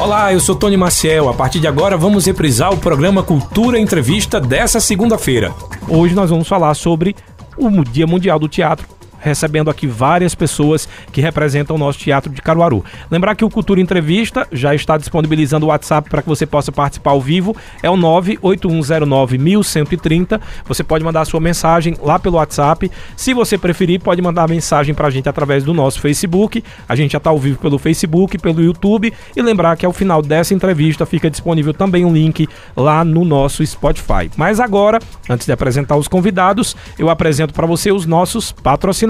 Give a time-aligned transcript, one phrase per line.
[0.00, 1.28] Olá, eu sou Tony Maciel.
[1.28, 5.54] A partir de agora vamos reprisar o programa Cultura Entrevista dessa segunda-feira.
[5.86, 7.14] Hoje nós vamos falar sobre
[7.58, 8.88] o Dia Mundial do Teatro
[9.20, 12.84] recebendo aqui várias pessoas que representam o nosso teatro de Caruaru.
[13.10, 17.10] Lembrar que o Cultura Entrevista já está disponibilizando o WhatsApp para que você possa participar
[17.10, 20.40] ao vivo, é o 981091130.
[20.66, 22.90] Você pode mandar a sua mensagem lá pelo WhatsApp.
[23.16, 26.64] Se você preferir, pode mandar mensagem para a gente através do nosso Facebook.
[26.88, 29.12] A gente já está ao vivo pelo Facebook, pelo YouTube.
[29.36, 33.66] E lembrar que ao final dessa entrevista fica disponível também um link lá no nosso
[33.66, 34.30] Spotify.
[34.36, 39.09] Mas agora, antes de apresentar os convidados, eu apresento para você os nossos patrocinadores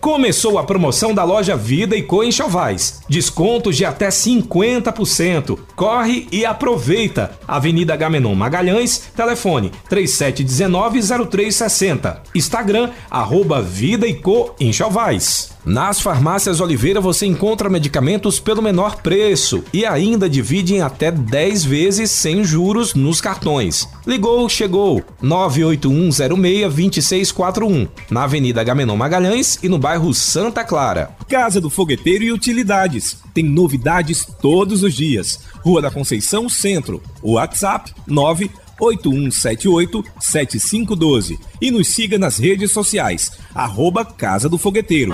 [0.00, 3.02] Começou a promoção da loja Vida e Co Enxovais.
[3.06, 5.58] Descontos de até 50%.
[5.76, 7.38] Corre e aproveita.
[7.46, 12.20] Avenida Gamenon Magalhães, telefone 3719-0360.
[12.34, 15.50] Instagram, arroba Vida e Co Enxovais.
[15.64, 21.64] Nas farmácias Oliveira você encontra medicamentos pelo menor preço e ainda divide em até 10
[21.64, 23.86] vezes sem juros nos cartões.
[24.06, 25.02] Ligou, chegou.
[25.22, 31.10] 981062641, na Avenida Gamenon Magalhães e no bairro Santa Clara.
[31.28, 33.18] Casa do Fogueteiro e Utilidades.
[33.34, 35.40] Tem novidades todos os dias.
[35.64, 37.02] Rua da Conceição Centro.
[37.22, 45.12] WhatsApp 9 8178-7512 e nos siga nas redes sociais, arroba Casa do Fogueteiro.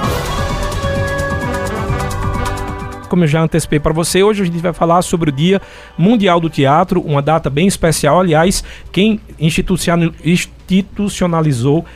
[3.08, 5.60] Como eu já antecipei para você, hoje a gente vai falar sobre o Dia
[5.96, 8.20] Mundial do Teatro, uma data bem especial.
[8.20, 10.55] Aliás, quem institucionalizou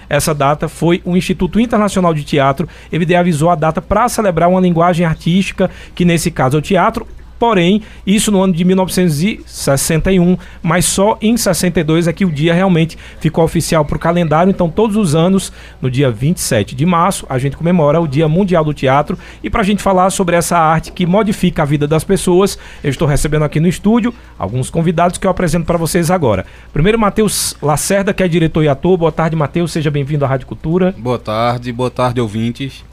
[0.08, 2.68] essa data foi o Instituto Internacional de Teatro.
[2.92, 7.06] Ele idealizou a data para celebrar uma linguagem artística, que nesse caso é o teatro,
[7.40, 12.98] Porém, isso no ano de 1961, mas só em 62 é que o dia realmente
[13.18, 14.50] ficou oficial para o calendário.
[14.50, 18.62] Então, todos os anos, no dia 27 de março, a gente comemora o Dia Mundial
[18.62, 19.18] do Teatro.
[19.42, 22.90] E para a gente falar sobre essa arte que modifica a vida das pessoas, eu
[22.90, 26.44] estou recebendo aqui no estúdio alguns convidados que eu apresento para vocês agora.
[26.74, 28.98] Primeiro, Matheus Lacerda, que é diretor e ator.
[28.98, 29.72] Boa tarde, Matheus.
[29.72, 30.94] Seja bem-vindo à Rádio Cultura.
[30.98, 32.89] Boa tarde, boa tarde, ouvintes.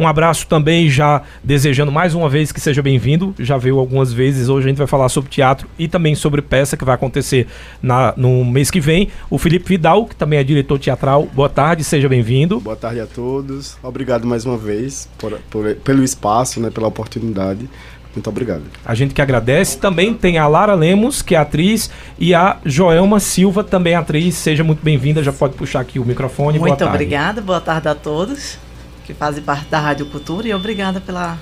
[0.00, 3.34] Um abraço também, já desejando mais uma vez que seja bem-vindo.
[3.38, 4.48] Já veio algumas vezes.
[4.48, 7.46] Hoje a gente vai falar sobre teatro e também sobre peça que vai acontecer
[7.82, 9.10] na, no mês que vem.
[9.28, 11.28] O Felipe Vidal, que também é diretor teatral.
[11.34, 12.58] Boa tarde, seja bem-vindo.
[12.60, 13.76] Boa tarde a todos.
[13.82, 17.68] Obrigado mais uma vez por, por, pelo espaço, né, pela oportunidade.
[18.14, 18.62] Muito obrigado.
[18.86, 19.76] A gente que agradece.
[19.76, 24.34] Também tem a Lara Lemos, que é atriz, e a Joelma Silva, também atriz.
[24.36, 25.22] Seja muito bem-vinda.
[25.22, 26.58] Já pode puxar aqui o microfone.
[26.58, 27.42] Muito obrigada.
[27.42, 28.69] Boa tarde a todos
[29.10, 31.38] que fazem parte da Rádio Cultura e obrigada pela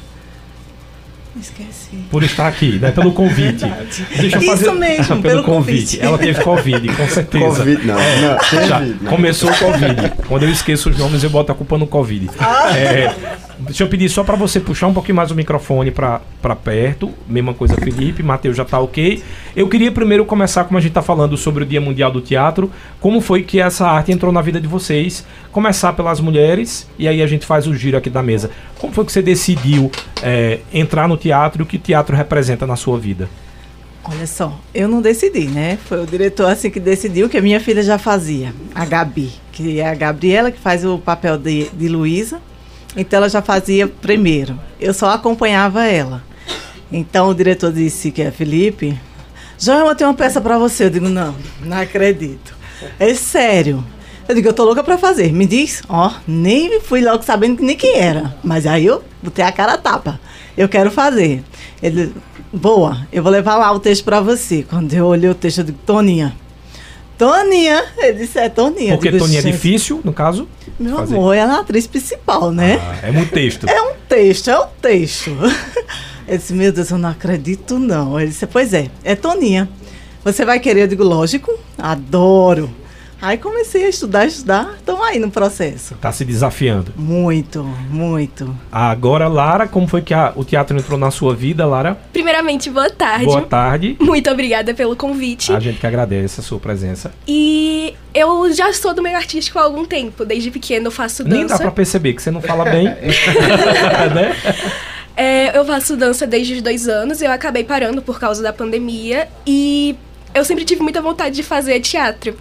[1.40, 1.96] Esqueci.
[2.10, 2.90] Por estar aqui, né?
[2.90, 3.64] Pelo convite.
[4.18, 4.64] Deixa eu fazer...
[4.64, 5.98] Isso mesmo, pelo, pelo convite.
[5.98, 6.00] convite.
[6.00, 7.46] Ela teve Covid, com certeza.
[7.46, 7.98] Covid não.
[7.98, 9.10] É, não, já não.
[9.10, 10.12] Começou o Covid.
[10.26, 12.28] Quando eu esqueço os nomes, eu boto a culpa no Covid.
[12.40, 12.76] Ah.
[12.76, 13.14] É,
[13.58, 16.20] deixa eu pedir só para você puxar um pouquinho mais o microfone para
[16.62, 17.12] perto.
[17.26, 18.22] Mesma coisa, Felipe.
[18.22, 19.22] Matheus já tá ok.
[19.56, 22.70] Eu queria primeiro começar, como a gente tá falando sobre o Dia Mundial do Teatro,
[23.00, 25.24] como foi que essa arte entrou na vida de vocês?
[25.50, 28.50] Começar pelas mulheres, e aí a gente faz o giro aqui da mesa.
[28.78, 29.90] Como foi que você decidiu
[30.22, 33.28] é, entrar no teatro e o que o teatro representa na sua vida?
[34.10, 35.78] Olha só, eu não decidi, né?
[35.84, 39.80] Foi o diretor assim que decidiu que a minha filha já fazia, a Gabi, que
[39.80, 42.40] é a Gabriela que faz o papel de, de Luísa.
[42.96, 44.58] Então ela já fazia primeiro.
[44.80, 46.22] Eu só acompanhava ela.
[46.90, 48.98] Então o diretor disse que é Felipe,
[49.58, 50.84] Joelma tem uma peça para você.
[50.84, 52.54] Eu digo, não, não acredito.
[52.98, 53.84] É sério.
[54.28, 55.32] Eu digo, eu tô louca pra fazer.
[55.32, 58.36] Me diz, ó, nem fui logo sabendo nem quem era.
[58.44, 60.20] Mas aí eu botei a cara a tapa.
[60.56, 61.42] Eu quero fazer.
[61.82, 62.14] Ele,
[62.52, 64.64] boa, eu vou levar lá o texto pra você.
[64.68, 66.36] Quando eu olhei o texto, eu digo, Toninha.
[67.18, 68.94] Toninha, ele disse, é Toninha.
[68.94, 70.48] Porque digo, Toninha é difícil, no caso?
[70.78, 71.16] Meu fazer.
[71.16, 72.78] amor, ela é a atriz principal, né?
[72.80, 73.66] Ah, é muito texto.
[73.68, 75.36] É um texto, é um texto.
[76.26, 78.18] Ele disse, meu Deus, eu não acredito não.
[78.18, 79.68] Ele disse, pois é, é Toninha.
[80.24, 80.82] Você vai querer?
[80.82, 82.70] Eu digo, lógico, adoro.
[83.20, 85.94] Aí comecei a estudar, estudar, estamos aí no processo.
[85.94, 86.92] Está se desafiando.
[86.96, 88.56] Muito, muito.
[88.70, 91.98] Agora, Lara, como foi que a, o teatro entrou na sua vida, Lara?
[92.12, 93.24] Primeiramente, boa tarde.
[93.24, 93.96] Boa tarde.
[93.98, 95.52] Muito obrigada pelo convite.
[95.52, 97.10] A gente que agradece a sua presença.
[97.26, 100.24] E eu já sou do meio artístico há algum tempo.
[100.24, 101.36] Desde pequeno eu faço dança.
[101.36, 102.84] Nem dá pra perceber que você não fala bem.
[104.14, 104.36] né?
[105.16, 107.20] É, eu faço dança desde os dois anos.
[107.20, 109.28] Eu acabei parando por causa da pandemia.
[109.44, 109.96] E
[110.32, 112.36] eu sempre tive muita vontade de fazer teatro.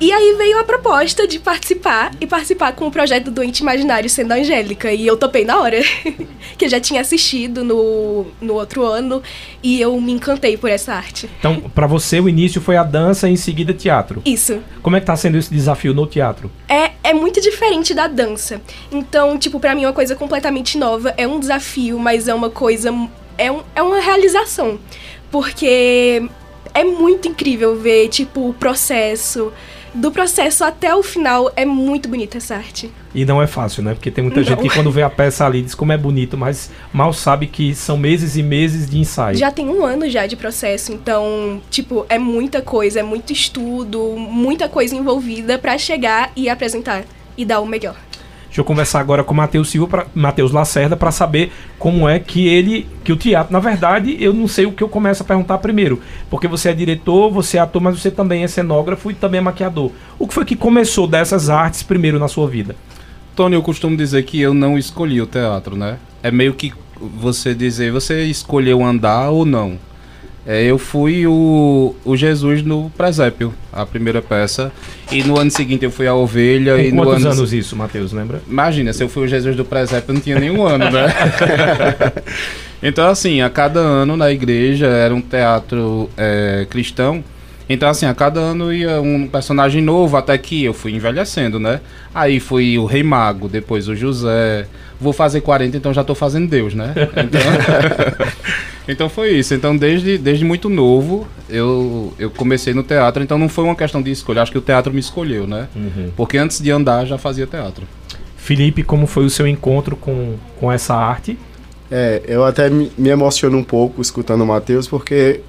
[0.00, 4.10] E aí veio a proposta de participar e participar com o projeto do Doente Imaginário
[4.10, 4.92] sendo Angélica.
[4.92, 5.80] E eu topei na hora,
[6.58, 9.22] que eu já tinha assistido no, no outro ano
[9.62, 11.30] e eu me encantei por essa arte.
[11.38, 14.22] Então, pra você, o início foi a dança e em seguida teatro.
[14.24, 14.60] Isso.
[14.82, 16.50] Como é que tá sendo esse desafio no teatro?
[16.68, 18.60] É, é muito diferente da dança.
[18.90, 21.14] Então, tipo, pra mim é uma coisa completamente nova.
[21.16, 22.92] É um desafio, mas é uma coisa.
[23.38, 24.78] É, um, é uma realização.
[25.30, 26.22] Porque
[26.74, 29.52] é muito incrível ver, tipo, o processo.
[29.94, 32.90] Do processo até o final é muito bonita essa arte.
[33.14, 33.92] E não é fácil, né?
[33.92, 34.46] Porque tem muita Não.
[34.46, 37.74] gente que quando vê a peça ali diz como é bonito, mas mal sabe que
[37.74, 39.36] são meses e meses de ensaio.
[39.36, 44.14] Já tem um ano já de processo, então, tipo, é muita coisa, é muito estudo,
[44.16, 47.04] muita coisa envolvida pra chegar e apresentar
[47.36, 47.96] e dar o melhor.
[48.52, 52.46] Deixa eu conversar agora com o Matheus Silva, Matheus Lacerda, para saber como é que
[52.46, 55.56] ele, que o teatro, na verdade, eu não sei o que eu começo a perguntar
[55.56, 59.38] primeiro, porque você é diretor, você é ator, mas você também é cenógrafo e também
[59.38, 59.90] é maquiador.
[60.18, 62.76] O que foi que começou dessas artes primeiro na sua vida?
[63.34, 65.96] Tony, eu costumo dizer que eu não escolhi o teatro, né?
[66.22, 69.78] É meio que você dizer, você escolheu andar ou não.
[70.44, 74.72] É, eu fui o, o Jesus no presépio, a primeira peça.
[75.10, 76.82] E no ano seguinte eu fui a ovelha.
[76.82, 78.42] e Com no quantos ano anos isso, Matheus, lembra?
[78.48, 81.06] Imagina, se eu fui o Jesus do presépio, eu não tinha nenhum ano, né?
[82.82, 87.22] então, assim, a cada ano na igreja era um teatro é, cristão.
[87.68, 91.80] Então, assim, a cada ano ia um personagem novo, até que eu fui envelhecendo, né?
[92.12, 94.66] Aí fui o Rei Mago, depois o José.
[95.02, 96.94] Vou fazer 40, então já tô fazendo Deus, né?
[97.16, 97.40] Então,
[98.86, 99.52] então foi isso.
[99.52, 103.22] Então, desde, desde muito novo, eu, eu comecei no teatro.
[103.22, 104.42] Então, não foi uma questão de escolha.
[104.42, 105.68] Acho que o teatro me escolheu, né?
[106.16, 107.84] Porque antes de andar, já fazia teatro.
[108.36, 111.38] Felipe, como foi o seu encontro com, com essa arte?
[111.90, 115.40] É, eu até me, me emociono um pouco escutando o Matheus, porque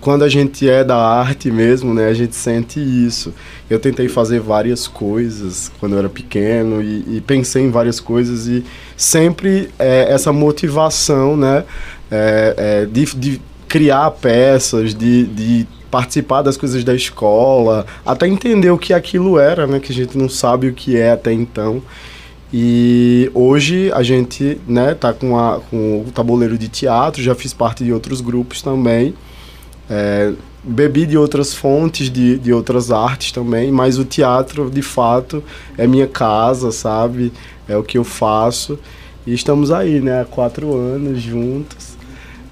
[0.00, 3.34] quando a gente é da arte mesmo, né, a gente sente isso.
[3.68, 8.46] Eu tentei fazer várias coisas quando eu era pequeno e, e pensei em várias coisas
[8.46, 8.64] e
[8.96, 11.64] sempre é, essa motivação, né,
[12.10, 18.70] é, é, de, de criar peças, de, de participar das coisas da escola, até entender
[18.70, 21.82] o que aquilo era, né, que a gente não sabe o que é até então.
[22.52, 27.52] E hoje a gente né, tá com, a, com o tabuleiro de teatro, já fiz
[27.52, 29.14] parte de outros grupos também.
[29.90, 30.32] É,
[30.62, 35.42] bebi de outras fontes, de, de outras artes também, mas o teatro, de fato,
[35.76, 37.32] é minha casa, sabe?
[37.68, 38.78] É o que eu faço.
[39.26, 41.89] E estamos aí, né, há quatro anos juntos,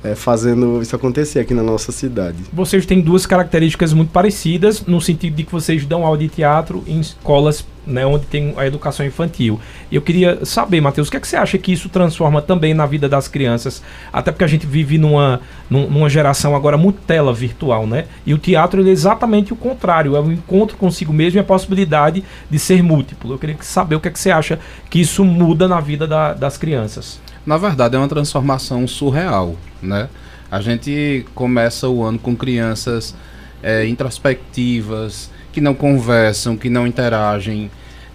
[0.04, 2.38] é, fazendo isso acontecer aqui na nossa cidade.
[2.52, 6.84] Vocês têm duas características muito parecidas, no sentido de que vocês dão aula de teatro
[6.86, 9.58] em escolas né, onde tem a educação infantil.
[9.90, 12.84] Eu queria saber, Matheus, o que, é que você acha que isso transforma também na
[12.84, 13.82] vida das crianças?
[14.12, 15.40] Até porque a gente vive numa,
[15.70, 18.04] num- numa geração agora muito tela virtual, né?
[18.26, 22.22] E o teatro é exatamente o contrário, é o encontro consigo mesmo e a possibilidade
[22.50, 23.32] de ser múltiplo.
[23.32, 24.58] Eu queria saber o que, é que você acha
[24.90, 27.18] que isso muda na vida da- das crianças.
[27.48, 30.10] Na verdade, é uma transformação surreal, né?
[30.50, 33.14] A gente começa o ano com crianças
[33.62, 37.70] é, introspectivas, que não conversam, que não interagem.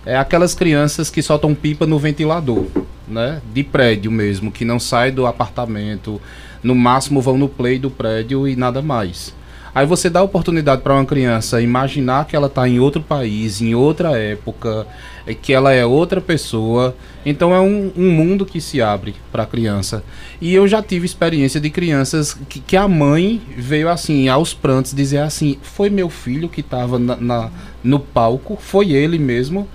[0.05, 2.67] É aquelas crianças que soltam pipa no ventilador,
[3.07, 3.41] né?
[3.51, 6.21] De prédio mesmo, que não sai do apartamento,
[6.61, 9.33] no máximo vão no play do prédio e nada mais.
[9.75, 13.73] Aí você dá oportunidade para uma criança imaginar que ela está em outro país, em
[13.73, 14.85] outra época,
[15.25, 16.95] é que ela é outra pessoa.
[17.25, 20.03] Então é um, um mundo que se abre para a criança.
[20.39, 24.93] E eu já tive experiência de crianças que, que a mãe veio assim, aos prantos,
[24.93, 27.49] dizer assim: foi meu filho que estava na, na-
[27.83, 29.67] no palco, foi ele mesmo.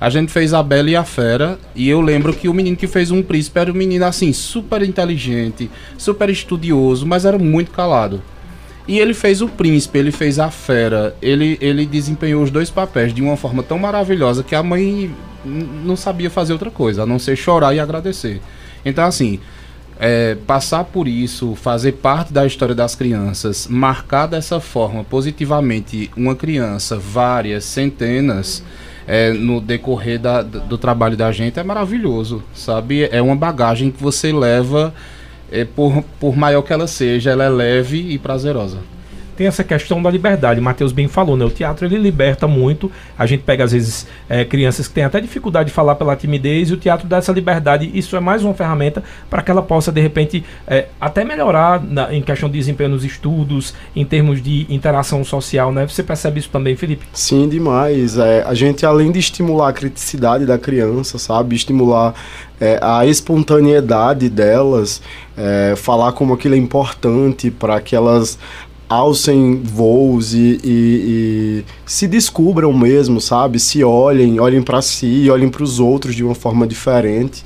[0.00, 2.88] A gente fez a Bela e a Fera, e eu lembro que o menino que
[2.88, 8.20] fez um príncipe era um menino assim, super inteligente, super estudioso, mas era muito calado.
[8.86, 13.14] E ele fez o príncipe, ele fez a fera, ele, ele desempenhou os dois papéis
[13.14, 17.18] de uma forma tão maravilhosa que a mãe não sabia fazer outra coisa, a não
[17.18, 18.40] ser chorar e agradecer.
[18.84, 19.38] Então, assim,
[20.00, 26.34] é, passar por isso, fazer parte da história das crianças, marcar dessa forma positivamente uma
[26.34, 28.64] criança, várias, centenas,
[29.06, 33.08] é, no decorrer da- do trabalho da gente é maravilhoso, sabe?
[33.12, 34.92] É uma bagagem que você leva,
[35.52, 38.78] é, por, por maior que ela seja, ela é leve e prazerosa.
[39.42, 40.60] Tem essa questão da liberdade.
[40.60, 41.44] Matheus bem falou, né?
[41.44, 42.90] O teatro ele liberta muito.
[43.18, 46.70] A gente pega, às vezes, eh, crianças que têm até dificuldade de falar pela timidez
[46.70, 47.90] e o teatro dá essa liberdade.
[47.92, 52.14] Isso é mais uma ferramenta para que ela possa, de repente, eh, até melhorar na-
[52.14, 55.88] em questão de desempenho nos estudos, em termos de interação social, né?
[55.88, 57.04] Você percebe isso também, Felipe?
[57.12, 58.16] Sim, demais.
[58.18, 61.56] É, a gente, além de estimular a criticidade da criança, sabe?
[61.56, 62.14] Estimular
[62.60, 65.02] é, a espontaneidade delas,
[65.36, 68.38] é, falar como aquilo é importante para que elas
[68.92, 73.58] alcem voos e, e, e se descubram mesmo, sabe?
[73.58, 77.42] Se olhem, olhem para si, olhem para os outros de uma forma diferente.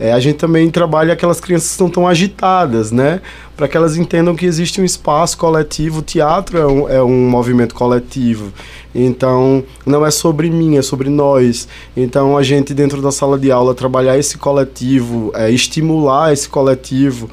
[0.00, 3.20] É, a gente também trabalha aquelas crianças que estão tão agitadas, né?
[3.56, 5.98] Para que elas entendam que existe um espaço coletivo.
[5.98, 8.52] O teatro é um, é um movimento coletivo.
[8.94, 11.66] Então, não é sobre mim, é sobre nós.
[11.96, 17.28] Então, a gente, dentro da sala de aula, trabalhar esse coletivo, é, estimular esse coletivo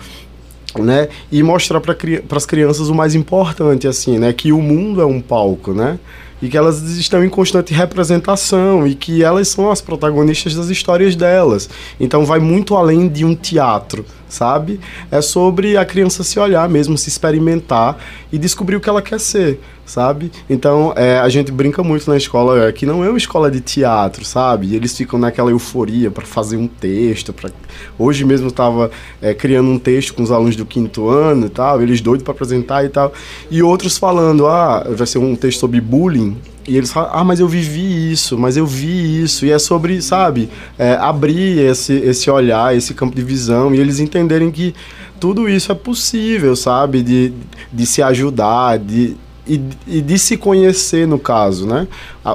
[0.84, 1.10] né?
[1.32, 1.96] E mostrar para
[2.36, 4.34] as crianças o mais importante, assim, né?
[4.34, 6.00] Que o mundo é um palco, né?
[6.42, 11.16] E que elas estão em constante representação e que elas são as protagonistas das histórias
[11.16, 11.70] delas.
[12.00, 14.80] Então vai muito além de um teatro, sabe?
[15.12, 17.98] É sobre a criança se olhar mesmo, se experimentar
[18.32, 20.32] e descobrir o que ela quer ser, sabe?
[20.50, 23.62] Então, é, a gente brinca muito na escola é, que não é uma escola de
[23.62, 24.68] teatro, sabe?
[24.68, 27.34] E eles ficam naquela euforia para fazer um texto.
[27.34, 27.50] Pra...
[27.98, 28.92] Hoje mesmo estava
[29.22, 32.34] é, criando um texto com os alunos do quinto ano e tal, eles doidos para
[32.34, 33.14] apresentar e tal.
[33.50, 36.38] E outros falando, ah, vai ser um texto sobre bullying.
[36.68, 39.46] E eles falam, ah, mas eu vivi isso, mas eu vi isso.
[39.46, 44.00] E é sobre, sabe, é, abrir esse, esse olhar, esse campo de visão, e eles
[44.00, 44.74] entenderem que
[45.20, 47.34] tudo isso é possível, sabe, de,
[47.72, 49.16] de se ajudar, de,
[49.48, 51.88] e, e de se conhecer, no caso, né?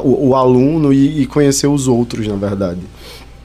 [0.03, 2.81] O, o aluno e, e, conhecer os outros, na verdade.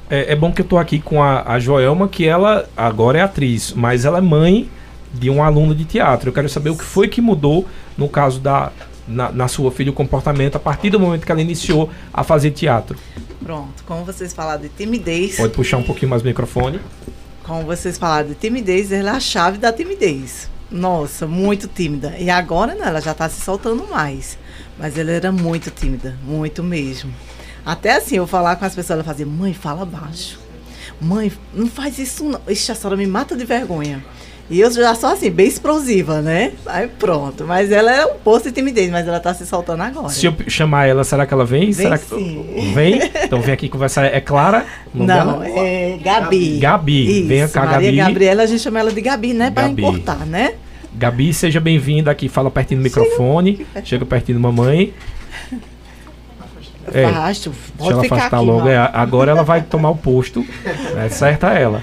[0.07, 3.21] É, é bom que eu tô aqui com a, a Joelma, que ela agora é
[3.21, 4.69] atriz, mas ela é mãe
[5.11, 6.29] de um aluno de teatro.
[6.29, 7.65] Eu quero saber o que foi que mudou
[7.97, 8.71] no caso da,
[9.07, 12.51] na, na, sua filha o comportamento a partir do momento que ela iniciou a fazer
[12.51, 12.97] teatro?
[13.43, 15.37] Pronto, como vocês falaram de timidez.
[15.37, 16.79] Pode puxar um pouquinho mais o microfone.
[17.43, 20.49] Como vocês falaram de timidez, ela é a chave da timidez.
[20.71, 22.15] Nossa, muito tímida.
[22.17, 24.37] E agora não, ela já está se soltando mais.
[24.79, 27.13] Mas ela era muito tímida, muito mesmo.
[27.65, 30.39] Até assim, eu falar com as pessoas, ela fazia, mãe, fala baixo.
[30.99, 32.39] Mãe, não faz isso não.
[32.47, 34.03] Ixi, a senhora me mata de vergonha.
[34.49, 36.51] E eu já sou assim, bem explosiva, né?
[36.67, 37.45] Aí pronto.
[37.45, 40.09] Mas ela é um posto de timidez, mas ela tá se soltando agora.
[40.09, 41.71] Se eu chamar ela, será que ela vem?
[41.71, 42.45] Vem será sim.
[42.53, 43.01] que vem?
[43.25, 44.05] Então vem aqui conversar.
[44.05, 44.65] É Clara?
[44.93, 45.47] Não, dela?
[45.47, 46.59] é Gabi.
[46.59, 47.19] Gabi.
[47.19, 47.97] Isso, Venha cá, Maria Gabi.
[47.97, 49.49] Gabriela, a gente chama ela de Gabi, né?
[49.49, 49.81] Pra Gabi.
[49.81, 50.53] encurtar, né?
[50.93, 52.29] Gabi, seja bem-vinda aqui.
[52.29, 53.65] Fala pertinho do microfone.
[53.83, 54.93] Chega pertinho da mamãe.
[56.93, 58.69] É, Afasto, pode ela ficar afastar aqui, logo.
[58.69, 60.45] É, agora ela vai tomar o posto.
[60.95, 61.81] É certa ela.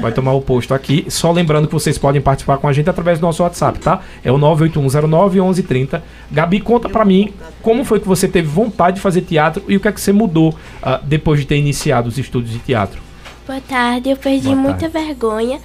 [0.00, 1.04] Vai tomar o posto aqui.
[1.08, 4.00] Só lembrando que vocês podem participar com a gente através do nosso WhatsApp, tá?
[4.24, 6.00] É o 981091130.
[6.30, 9.80] Gabi, conta pra mim como foi que você teve vontade de fazer teatro e o
[9.80, 13.00] que é que você mudou ah, depois de ter iniciado os estudos de teatro.
[13.46, 15.06] Boa tarde, eu perdi Boa muita tarde.
[15.06, 15.60] vergonha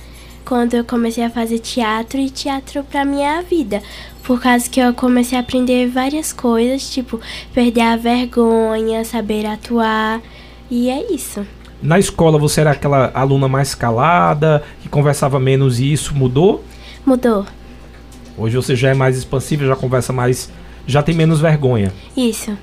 [0.45, 3.81] quando eu comecei a fazer teatro e teatro pra mim é vida.
[4.24, 7.19] Por causa que eu comecei a aprender várias coisas, tipo
[7.53, 10.21] perder a vergonha, saber atuar.
[10.69, 11.45] E é isso.
[11.81, 16.63] Na escola você era aquela aluna mais calada, que conversava menos e isso mudou?
[17.05, 17.45] Mudou.
[18.38, 20.51] Hoje você já é mais expansiva, já conversa mais,
[20.86, 21.91] já tem menos vergonha.
[22.15, 22.55] Isso.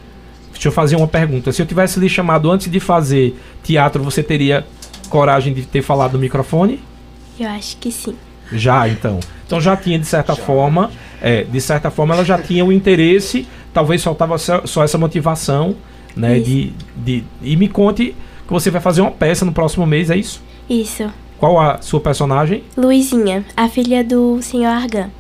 [0.53, 1.53] Deixa eu fazer uma pergunta.
[1.53, 4.67] Se eu tivesse lhe chamado antes de fazer teatro, você teria
[5.09, 6.81] coragem de ter falado no microfone?
[7.39, 8.15] Eu acho que sim.
[8.53, 9.21] Já, então.
[9.47, 10.91] Então já tinha, de certa forma,
[11.21, 15.77] é, de certa forma, ela já tinha o interesse, talvez faltava só, só essa motivação,
[16.17, 16.39] né?
[16.39, 18.15] De, de, e me conte
[18.47, 20.43] que você vai fazer uma peça no próximo mês, é isso?
[20.69, 21.11] Isso.
[21.39, 22.65] Qual a sua personagem?
[22.77, 24.65] Luizinha, a filha do Sr.
[24.67, 25.11] Argan.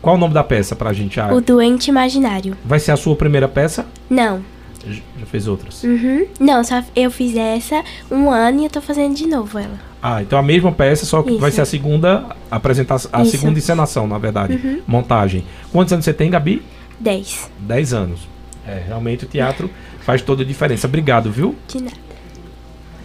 [0.00, 1.20] Qual o nome da peça pra gente?
[1.20, 2.56] Ah, O doente imaginário.
[2.64, 3.86] vai ser a sua primeira peça?
[4.08, 4.42] Não.
[4.84, 5.84] Já fez outras?
[5.84, 6.26] Uhum.
[6.40, 9.78] Não, só eu fiz essa um ano e eu tô fazendo de novo ela.
[10.02, 11.38] Ah, então a mesma peça, só que Isso.
[11.38, 13.34] vai ser a segunda apresentação, a Isso.
[13.34, 13.40] Uhum.
[13.40, 14.82] segunda encenação, na verdade.
[14.86, 15.44] Montagem.
[15.70, 16.60] Quantos anos você tem, Gabi?
[16.98, 17.50] 10.
[17.60, 18.20] 10 anos.
[18.66, 20.86] É, realmente o teatro faz toda a diferença.
[20.88, 21.54] Obrigado, viu?
[21.68, 21.96] De nada.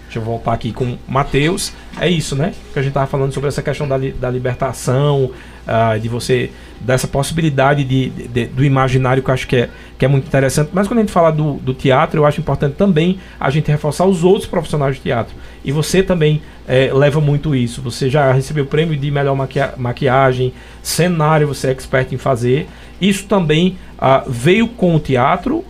[0.05, 1.73] Deixa eu voltar aqui com o Matheus.
[1.99, 2.53] É isso, né?
[2.73, 5.31] Que a gente tava falando sobre essa questão da, li- da libertação,
[5.67, 6.49] ah, de você,
[6.79, 10.69] dessa possibilidade de, de- do imaginário que eu acho que é, que é muito interessante.
[10.71, 14.05] Mas quando a gente fala do, do teatro, eu acho importante também a gente reforçar
[14.05, 15.35] os outros profissionais de teatro.
[15.65, 17.81] E você também eh, leva muito isso.
[17.81, 22.67] Você já recebeu o prêmio de melhor maquia- maquiagem, cenário, você é expert em fazer.
[22.99, 25.63] Isso também ah, veio com o teatro.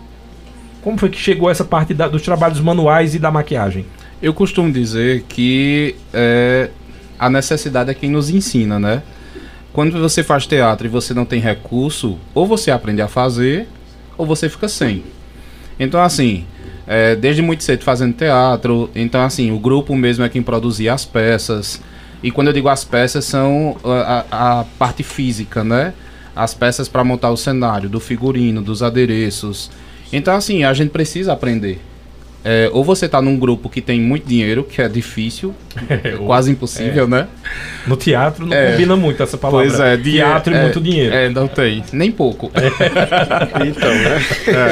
[0.81, 3.85] Como foi que chegou essa parte da- dos trabalhos manuais e da maquiagem?
[4.21, 6.69] Eu costumo dizer que é,
[7.19, 9.03] a necessidade é quem nos ensina, né?
[9.73, 13.67] Quando você faz teatro e você não tem recurso, ou você aprende a fazer,
[14.17, 15.03] ou você fica sem.
[15.79, 16.45] Então, assim,
[16.87, 21.03] é, desde muito cedo fazendo teatro, então, assim, o grupo mesmo é quem produzia as
[21.05, 21.81] peças.
[22.23, 25.93] E quando eu digo as peças, são a, a- a parte física, né?
[26.35, 29.69] As peças para montar o cenário, do figurino, dos adereços.
[30.13, 31.79] Então, assim, a gente precisa aprender.
[32.49, 35.53] É, ou você tá num grupo que tem muito dinheiro, que é difícil,
[36.25, 37.27] quase impossível, né?
[37.85, 38.71] No teatro não É.
[38.71, 39.67] combina muito essa palavra.
[39.67, 41.13] Pois é, teatro e é, muito dinheiro.
[41.13, 41.83] É, não tem.
[41.91, 42.49] Nem pouco.
[43.67, 44.21] Então, né?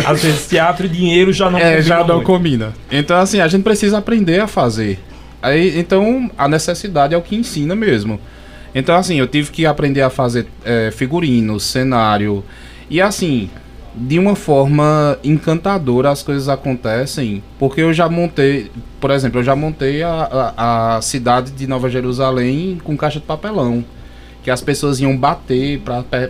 [0.05, 2.25] Às vezes teatro e dinheiro já não é, já não muito.
[2.27, 2.73] combina.
[2.89, 4.97] Então, assim, a gente precisa aprender a fazer.
[5.41, 8.19] Aí, então, a necessidade é o que ensina mesmo.
[8.73, 12.43] Então, assim, eu tive que aprender a fazer é, figurino, cenário.
[12.89, 13.49] E, assim,
[13.97, 17.41] de uma forma encantadora as coisas acontecem.
[17.57, 21.89] Porque eu já montei, por exemplo, eu já montei a, a, a cidade de Nova
[21.89, 23.83] Jerusalém com caixa de papelão.
[24.43, 25.81] Que as pessoas iam bater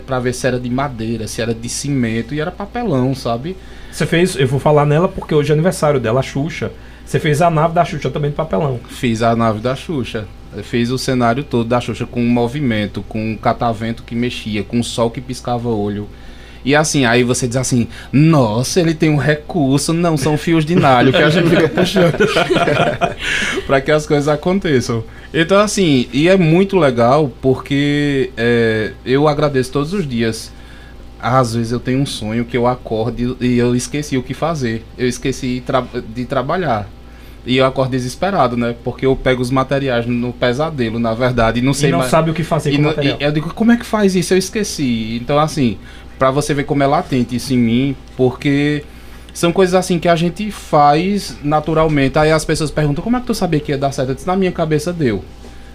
[0.06, 3.54] pra ver se era de madeira, se era de cimento, e era papelão, sabe?
[3.92, 6.72] Você fez, eu vou falar nela porque hoje é aniversário dela, a Xuxa.
[7.04, 8.80] Você fez a nave da Xuxa também de papelão.
[8.88, 10.26] Fiz a nave da Xuxa.
[10.62, 14.78] Fiz o cenário todo da Xuxa com um movimento, com um catavento que mexia, com
[14.78, 16.08] um sol que piscava olho.
[16.66, 20.74] E assim, aí você diz assim, nossa, ele tem um recurso, não, são fios de
[20.74, 22.16] nalho que a gente fica puxando
[23.66, 25.04] para que as coisas aconteçam.
[25.32, 30.50] Então assim, e é muito legal porque é, eu agradeço todos os dias.
[31.20, 34.84] Às vezes eu tenho um sonho que eu acordo e eu esqueci o que fazer.
[34.98, 36.88] Eu esqueci tra- de trabalhar.
[37.46, 38.74] E eu acordo desesperado, né?
[38.82, 42.10] Porque eu pego os materiais no pesadelo, na verdade, e não sei e não mais.
[42.10, 43.16] sabe o que fazer E, com o material.
[43.20, 44.34] eu digo, como é que faz isso?
[44.34, 45.16] Eu esqueci.
[45.22, 45.78] Então, assim,
[46.18, 48.84] pra você ver como é latente isso em mim, porque
[49.34, 52.18] são coisas assim que a gente faz naturalmente.
[52.18, 54.10] Aí as pessoas perguntam, como é que tu sabia que ia dar certo?
[54.10, 55.22] Eu disse, na minha cabeça deu.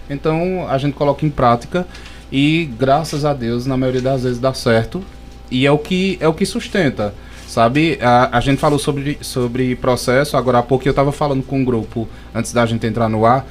[0.10, 1.86] Então, a gente coloca em prática
[2.32, 5.04] e, graças a Deus, na maioria das vezes dá certo.
[5.50, 7.14] E é o que, é o que sustenta.
[7.48, 11.60] Sabe, a, a gente falou sobre, sobre processo, agora há pouco eu estava falando com
[11.60, 13.46] um grupo, antes da gente entrar no ar,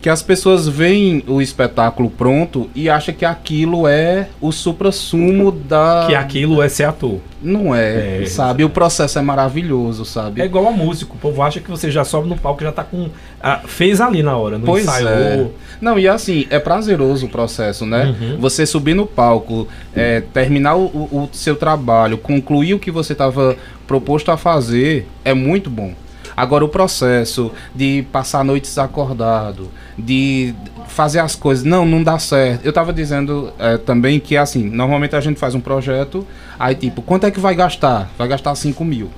[0.00, 6.04] que as pessoas veem o espetáculo pronto e acham que aquilo é o supra-sumo da...
[6.06, 7.18] Que aquilo é ser ator.
[7.42, 8.62] Não é, É, sabe?
[8.64, 10.40] O processo é maravilhoso, sabe?
[10.40, 11.16] É igual a músico.
[11.16, 13.08] O povo acha que você já sobe no palco e já tá com.
[13.42, 15.10] ah, fez ali na hora, não Pois ensaiou.
[15.10, 15.46] é.
[15.80, 18.14] Não, e assim, é prazeroso o processo, né?
[18.20, 18.36] Uhum.
[18.38, 23.12] Você subir no palco, é, terminar o, o- o seu trabalho, concluir o que você
[23.12, 25.92] estava proposto a fazer, é muito bom.
[26.36, 30.54] Agora, o processo de passar noites acordado, de
[30.88, 32.64] fazer as coisas, não, não dá certo.
[32.64, 36.26] Eu tava dizendo é, também que, assim, normalmente a gente faz um projeto,
[36.58, 38.10] aí tipo, quanto é que vai gastar?
[38.18, 39.10] Vai gastar 5 mil.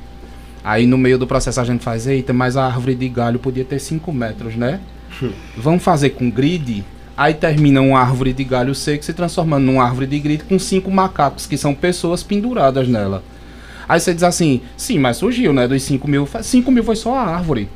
[0.63, 3.65] Aí no meio do processo a gente faz, eita, mas a árvore de galho podia
[3.65, 4.81] ter 5 metros, né?
[5.57, 6.85] Vamos fazer com grid?
[7.17, 10.89] Aí termina uma árvore de galho seco se transformando numa árvore de grid com cinco
[10.89, 13.25] macacos, que são pessoas penduradas nela.
[13.89, 15.67] Aí você diz assim, sim, mas surgiu, né?
[15.67, 17.69] Dos 5 mil, 5 mil foi só a árvore.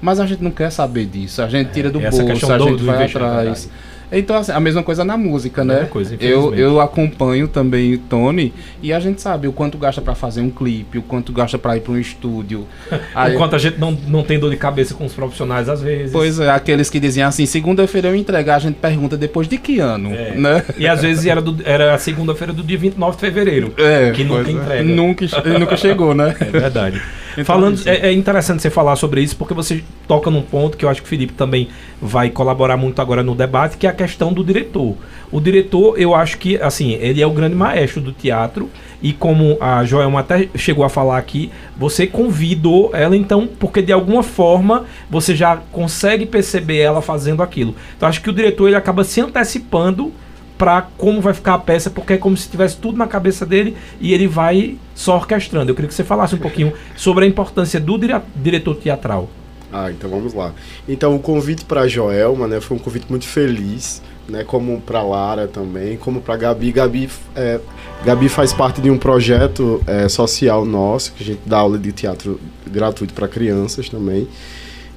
[0.00, 1.42] Mas a gente não quer saber disso.
[1.42, 3.68] A gente tira do essa bolso, a gente do vai atrás.
[4.12, 5.86] Então, assim, a mesma coisa na música, né?
[5.90, 10.14] Coisa, eu, eu acompanho também o Tony e a gente sabe o quanto gasta pra
[10.14, 12.66] fazer um clipe, o quanto gasta pra ir pra um estúdio.
[13.14, 16.12] Aí- Enquanto a gente não, não tem dor de cabeça com os profissionais, às vezes.
[16.12, 19.78] Pois é, aqueles que diziam assim, segunda-feira eu entregar, a gente pergunta depois de que
[19.80, 20.34] ano, É.
[20.36, 20.64] né?
[20.76, 23.72] E às vezes era, do- era a segunda-feira do dia 29 de fevereiro.
[23.78, 24.52] É, Que nunca é.
[24.52, 24.82] entrega.
[24.84, 25.26] Nunca,
[25.58, 26.36] nunca chegou, né?
[26.40, 27.00] É verdade.
[27.32, 27.88] Então, Falando, assim.
[27.88, 31.00] é, é interessante você falar sobre isso, porque você toca num ponto que eu acho
[31.00, 31.66] que o Felipe também
[32.04, 34.96] vai colaborar muito agora no debate, que é a questão do diretor.
[35.30, 38.68] O diretor, eu acho que, assim, ele é o grande maestro do teatro,
[39.00, 43.92] e como a Joelma até chegou a falar aqui, você convidou ela, então, porque de
[43.92, 47.74] alguma forma você já consegue perceber ela fazendo aquilo.
[47.96, 50.12] Então, acho que o diretor ele acaba se antecipando
[50.58, 53.76] para como vai ficar a peça, porque é como se tivesse tudo na cabeça dele
[54.00, 55.70] e ele vai só orquestrando.
[55.70, 59.28] Eu queria que você falasse um pouquinho sobre a importância do dire- diretor teatral.
[59.72, 60.52] Ah, então vamos lá.
[60.86, 65.48] Então o convite para Joelma, né, foi um convite muito feliz, né, como para Lara
[65.48, 66.70] também, como para Gabi.
[66.72, 67.58] Gabi, é,
[68.04, 71.90] Gabi faz parte de um projeto é, social nosso que a gente dá aula de
[71.90, 72.38] teatro
[72.70, 74.28] gratuito para crianças também.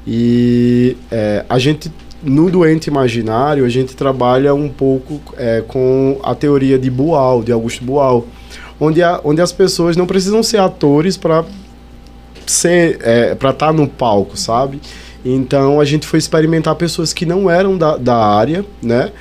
[0.05, 6.33] E é, a gente no doente imaginário a gente trabalha um pouco é, com a
[6.33, 8.25] teoria de Boal, de Augusto Boal,
[8.79, 11.45] onde, a, onde as pessoas não precisam ser atores para
[12.45, 14.81] ser é, para estar no palco, sabe?
[15.25, 19.11] Então a gente foi experimentar pessoas que não eram da, da área, né?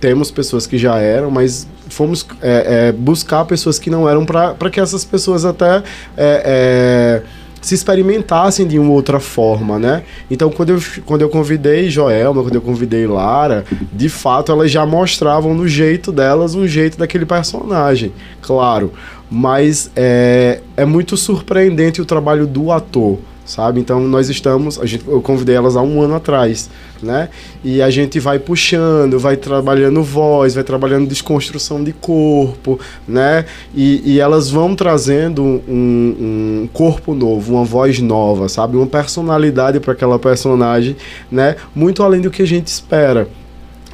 [0.00, 4.70] Temos pessoas que já eram, mas fomos é, é, buscar pessoas que não eram para
[4.70, 5.82] que essas pessoas até
[6.16, 7.22] é, é,
[7.60, 10.02] se experimentassem de uma outra forma, né?
[10.30, 14.86] Então quando eu, quando eu convidei Joelma, quando eu convidei Lara, de fato elas já
[14.86, 18.92] mostravam no jeito delas um jeito daquele personagem, claro.
[19.30, 23.78] Mas é, é muito surpreendente o trabalho do ator, sabe?
[23.78, 26.68] Então nós estamos, a gente, eu convidei elas há um ano atrás,
[27.00, 27.28] né?
[27.62, 33.44] E a gente vai puxando, vai trabalhando voz, vai trabalhando desconstrução de corpo, né?
[33.72, 38.76] E, e elas vão trazendo um, um corpo novo, uma voz nova, sabe?
[38.76, 40.96] Uma personalidade para aquela personagem,
[41.30, 41.54] né?
[41.72, 43.28] Muito além do que a gente espera.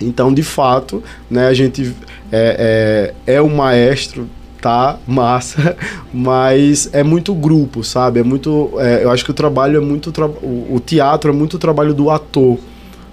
[0.01, 1.94] Então, de fato, né, a gente
[2.31, 4.29] é, é, é o maestro
[4.66, 5.76] tá massa,
[6.12, 8.18] mas é muito grupo, sabe?
[8.18, 8.72] É muito.
[8.79, 10.12] É, eu acho que o trabalho é muito.
[10.42, 12.59] O, o, teatro é muito trabalho do ator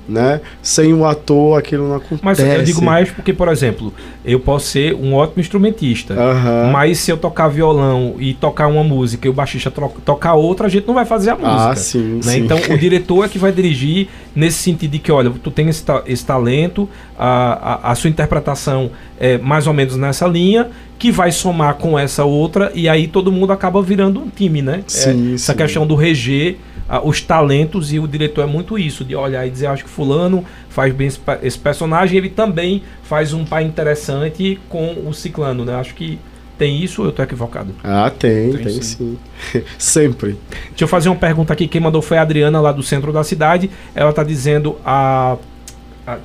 [0.08, 0.42] né?
[0.62, 2.22] Sem o ator aquilo não acontece.
[2.24, 3.94] Mas eu digo mais porque, por exemplo,
[4.26, 6.72] eu posso ser um ótimo instrumentista, uhum.
[6.72, 10.70] mas se eu tocar violão e tocar uma música e o baixista tocar outra, a
[10.70, 11.70] gente não vai fazer a música.
[11.70, 12.22] Ah, sim, né?
[12.22, 12.40] sim.
[12.40, 15.84] Então o diretor é que vai dirigir nesse sentido de que, olha, tu tem esse,
[15.84, 18.92] ta esse talento, a, a, a sua interpretação
[19.24, 23.32] é mais ou menos nessa linha, que vai somar com essa outra, e aí todo
[23.32, 24.84] mundo acaba virando um time, né?
[24.86, 26.58] Sim, é, essa questão do reger
[27.06, 30.44] os talentos e o diretor é muito isso, de olhar e dizer, acho que fulano
[30.68, 35.74] faz bem esse, esse personagem, ele também faz um pai interessante com o ciclano, né?
[35.76, 36.20] Acho que
[36.58, 37.74] tem isso ou eu tô equivocado?
[37.82, 39.18] Ah, tem, tem, tem sim.
[39.52, 39.64] sim.
[39.80, 40.38] Sempre.
[40.70, 41.68] Deixa eu fazer uma pergunta aqui.
[41.68, 43.72] Quem mandou foi a Adriana, lá do centro da cidade.
[43.96, 45.38] Ela tá dizendo a,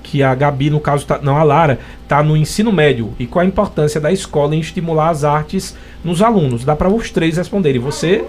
[0.02, 3.14] que a Gabi, no caso, tá, não, a Lara, tá no ensino médio.
[3.18, 6.64] E qual a importância da escola em estimular as artes nos alunos?
[6.64, 7.80] Dá para os três responderem.
[7.80, 8.24] Você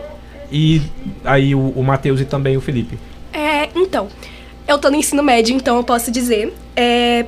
[0.52, 0.82] e
[1.24, 2.98] aí o, o Matheus e também o Felipe.
[3.34, 4.08] É, então,
[4.68, 6.54] eu tô no ensino médio, então eu posso dizer.
[6.76, 7.26] É,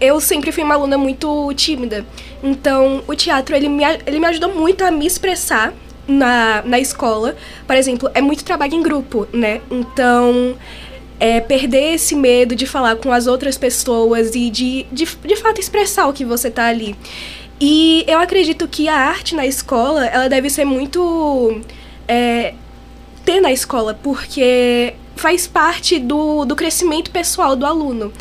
[0.00, 2.04] eu sempre fui uma aluna muito tímida.
[2.42, 5.72] Então, o teatro, ele me, ele me ajudou muito a me expressar
[6.06, 7.36] na, na escola.
[7.66, 9.60] Por exemplo, é muito trabalho em grupo, né?
[9.70, 10.56] Então,
[11.20, 15.60] é, perder esse medo de falar com as outras pessoas e de, de, de fato,
[15.60, 16.96] expressar o que você tá ali.
[17.60, 21.60] E eu acredito que a arte na escola, ela deve ser muito
[22.06, 22.54] é,
[23.24, 28.12] ter na escola, porque faz parte do, do crescimento pessoal do aluno.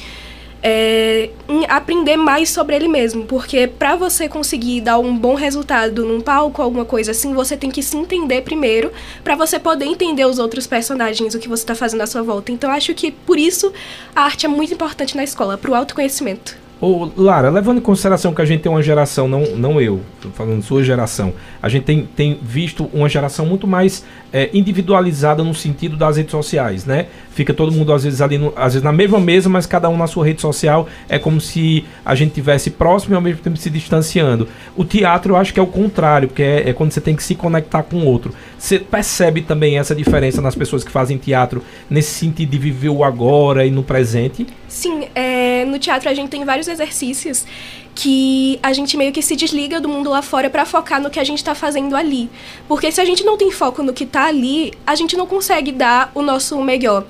[0.62, 1.30] É,
[1.70, 6.62] aprender mais sobre ele mesmo, porque para você conseguir dar um bom resultado num palco,
[6.62, 8.92] alguma coisa assim, você tem que se entender primeiro,
[9.24, 12.52] para você poder entender os outros personagens, o que você está fazendo à sua volta.
[12.52, 13.72] Então acho que por isso
[14.16, 16.68] a arte é muito importante na escola, para o autoconhecimento.
[16.80, 20.30] Ô, Lara, levando em consideração que a gente tem uma geração, não, não eu, tô
[20.30, 25.54] falando sua geração, a gente tem, tem visto uma geração muito mais é, individualizada no
[25.54, 27.08] sentido das redes sociais, né?
[27.32, 29.98] Fica todo mundo às vezes ali, no, às vezes na mesma mesa, mas cada um
[29.98, 30.88] na sua rede social.
[31.08, 34.48] É como se a gente tivesse próximo e ao mesmo tempo se distanciando.
[34.76, 37.24] O teatro eu acho que é o contrário, porque é, é quando você tem que
[37.24, 38.34] se conectar com o outro.
[38.58, 43.04] Você percebe também essa diferença nas pessoas que fazem teatro nesse sentido de viver o
[43.04, 44.48] agora e no presente?
[44.68, 47.46] Sim, é, no teatro a gente tem vários exercícios
[47.98, 51.20] que a gente meio que se desliga do mundo lá fora para focar no que
[51.20, 52.30] a gente está fazendo ali.
[52.68, 55.72] Porque se a gente não tem foco no que está ali, a gente não consegue
[55.72, 57.06] dar o nosso melhor.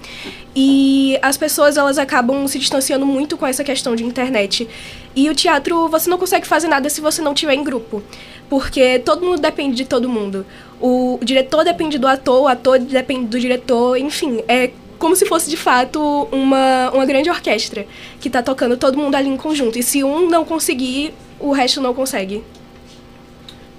[0.55, 4.65] E as pessoas elas acabam se distanciando muito com essa questão de internet.
[5.13, 8.01] E o teatro, você não consegue fazer nada se você não tiver em grupo.
[8.49, 10.45] Porque todo mundo depende de todo mundo.
[10.79, 15.49] O diretor depende do ator, o ator depende do diretor, enfim, é como se fosse
[15.49, 17.85] de fato uma, uma grande orquestra
[18.19, 19.77] que está tocando todo mundo ali em conjunto.
[19.77, 22.43] E se um não conseguir, o resto não consegue.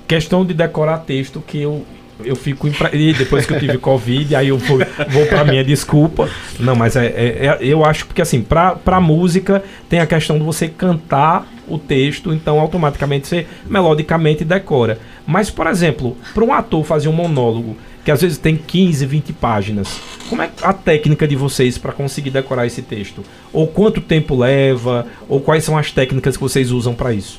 [0.07, 1.85] Questão de decorar texto que eu
[2.25, 2.95] eu fico impra...
[2.95, 4.79] e depois que eu tive covid aí eu vou,
[5.09, 6.29] vou para minha desculpa
[6.59, 10.37] não mas é, é, é, eu acho porque assim para para música tem a questão
[10.37, 16.53] de você cantar o texto então automaticamente você melodicamente decora mas por exemplo para um
[16.53, 17.77] ator fazer um monólogo
[18.09, 20.01] que às vezes tem 15, 20 páginas.
[20.31, 23.23] Como é a técnica de vocês para conseguir decorar esse texto?
[23.53, 25.07] Ou quanto tempo leva?
[25.29, 27.39] Ou quais são as técnicas que vocês usam para isso?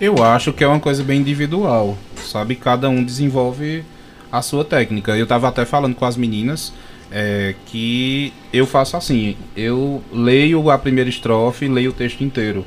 [0.00, 2.54] Eu acho que é uma coisa bem individual, sabe?
[2.54, 3.82] Cada um desenvolve
[4.30, 5.16] a sua técnica.
[5.16, 6.72] Eu estava até falando com as meninas
[7.10, 12.64] é, que eu faço assim: eu leio a primeira estrofe, leio o texto inteiro.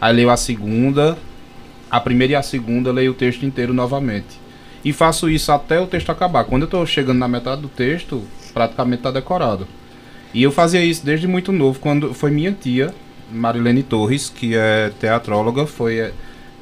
[0.00, 1.18] Aí leio a segunda,
[1.90, 4.45] a primeira e a segunda, leio o texto inteiro novamente.
[4.86, 6.44] E faço isso até o texto acabar.
[6.44, 8.22] Quando eu estou chegando na metade do texto,
[8.54, 9.66] praticamente está decorado.
[10.32, 12.94] E eu fazia isso desde muito novo, quando foi minha tia,
[13.28, 16.12] Marilene Torres, que é teatróloga, foi é,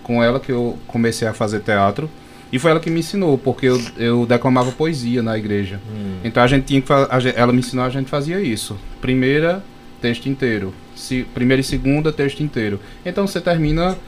[0.02, 2.08] com ela que eu comecei a fazer teatro.
[2.50, 5.78] E foi ela que me ensinou, porque eu, eu declamava poesia na igreja.
[5.86, 6.20] Hum.
[6.24, 6.90] Então a gente tinha que
[7.36, 8.74] ela me ensinou, a gente fazia isso.
[9.02, 9.62] Primeira,
[10.00, 10.72] texto inteiro.
[10.96, 12.80] Se, primeira e segunda, texto inteiro.
[13.04, 13.98] Então você termina.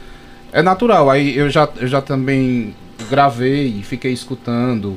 [0.54, 1.10] É natural.
[1.10, 2.74] Aí eu já, eu já também
[3.08, 4.96] gravei e fiquei escutando.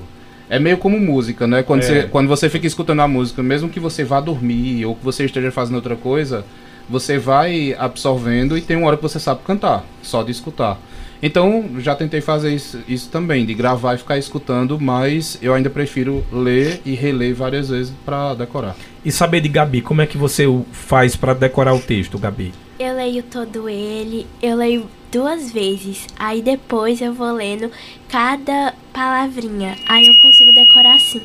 [0.50, 1.62] É meio como música, né?
[1.62, 1.86] Quando, é.
[1.86, 5.26] você, quando você fica escutando a música, mesmo que você vá dormir ou que você
[5.26, 6.44] esteja fazendo outra coisa,
[6.90, 10.80] você vai absorvendo e tem uma hora que você sabe cantar, só de escutar.
[11.22, 15.70] Então, já tentei fazer isso, isso, também, de gravar e ficar escutando, mas eu ainda
[15.70, 18.76] prefiro ler e reler várias vezes para decorar.
[19.04, 22.54] E saber de Gabi, como é que você faz para decorar o texto, Gabi?
[22.80, 27.70] Eu leio todo ele, eu leio duas vezes, aí depois eu vou lendo
[28.08, 31.22] cada palavrinha, aí eu consigo decorar assim.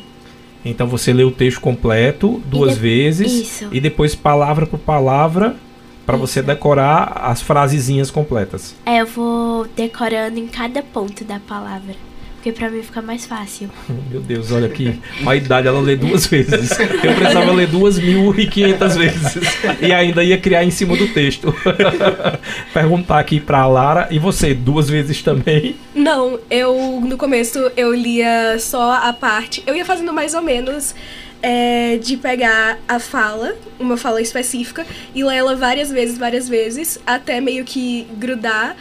[0.64, 3.68] Então você lê o texto completo duas vezes isso.
[3.70, 5.56] e depois palavra por palavra
[6.04, 8.74] para você decorar as frasezinhas completas.
[8.84, 11.94] É, eu vou decorando em cada ponto da palavra.
[12.44, 13.70] Porque pra mim fica mais fácil.
[14.10, 15.00] Meu Deus, olha aqui.
[15.26, 16.78] A idade ela lê duas vezes.
[16.78, 19.38] Eu precisava ler duas mil e quinhentas vezes.
[19.80, 21.54] E ainda ia criar em cima do texto.
[22.74, 24.08] Perguntar aqui pra Lara.
[24.10, 25.76] E você, duas vezes também?
[25.94, 29.62] Não, eu no começo eu lia só a parte.
[29.66, 30.94] Eu ia fazendo mais ou menos
[31.44, 36.98] é, de pegar a fala, uma fala específica, e ler ela várias vezes, várias vezes,
[37.06, 38.74] até meio que grudar.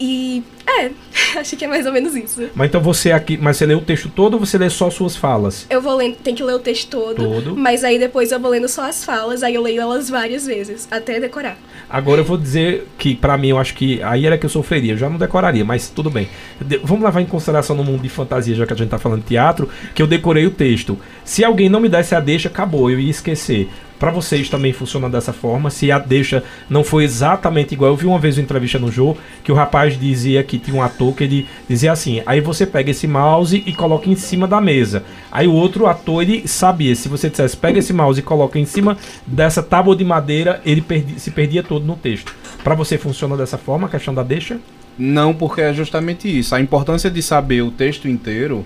[0.00, 0.92] E é,
[1.38, 2.48] acho que é mais ou menos isso.
[2.54, 5.14] Mas então você aqui, mas você lê o texto todo ou você lê só suas
[5.14, 5.66] falas?
[5.68, 7.54] Eu vou lendo, tem que ler o texto todo, Todo.
[7.54, 10.88] mas aí depois eu vou lendo só as falas, aí eu leio elas várias vezes,
[10.90, 11.58] até decorar.
[11.90, 14.92] Agora eu vou dizer que pra mim eu acho que aí era que eu sofreria,
[14.92, 16.28] eu já não decoraria, mas tudo bem.
[16.60, 19.22] De- vamos levar em consideração no mundo de fantasia, já que a gente tá falando
[19.22, 20.96] de teatro, que eu decorei o texto.
[21.24, 23.68] Se alguém não me desse a deixa, acabou, eu ia esquecer.
[24.00, 25.68] Pra vocês também funciona dessa forma.
[25.68, 29.18] Se a deixa não foi exatamente igual, eu vi uma vez uma entrevista no jogo
[29.44, 32.90] que o rapaz dizia que tinha um ator que ele dizia assim: aí você pega
[32.90, 35.04] esse mouse e coloca em cima da mesa.
[35.30, 38.64] Aí o outro ator ele sabia, se você dissesse pega esse mouse e coloca em
[38.64, 42.34] cima dessa tábua de madeira, ele perdi- se perdia todo no texto.
[42.64, 44.58] Pra você funciona dessa forma a questão da deixa?
[44.98, 46.54] Não, porque é justamente isso.
[46.54, 48.64] A importância de saber o texto inteiro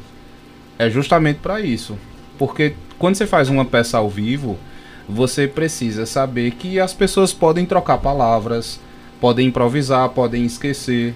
[0.79, 1.99] é justamente para isso.
[2.39, 4.57] Porque quando você faz uma peça ao vivo,
[5.09, 8.81] você precisa saber que as pessoas podem trocar palavras,
[9.21, 11.15] podem improvisar, podem esquecer,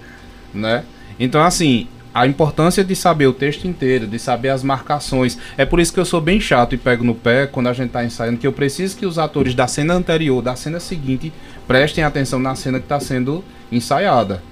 [0.53, 0.85] né?
[1.19, 5.39] Então, assim, a importância de saber o texto inteiro, de saber as marcações.
[5.57, 7.91] É por isso que eu sou bem chato e pego no pé quando a gente
[7.91, 11.33] tá ensaiando, que eu preciso que os atores da cena anterior, da cena seguinte,
[11.67, 14.43] prestem atenção na cena que está sendo ensaiada.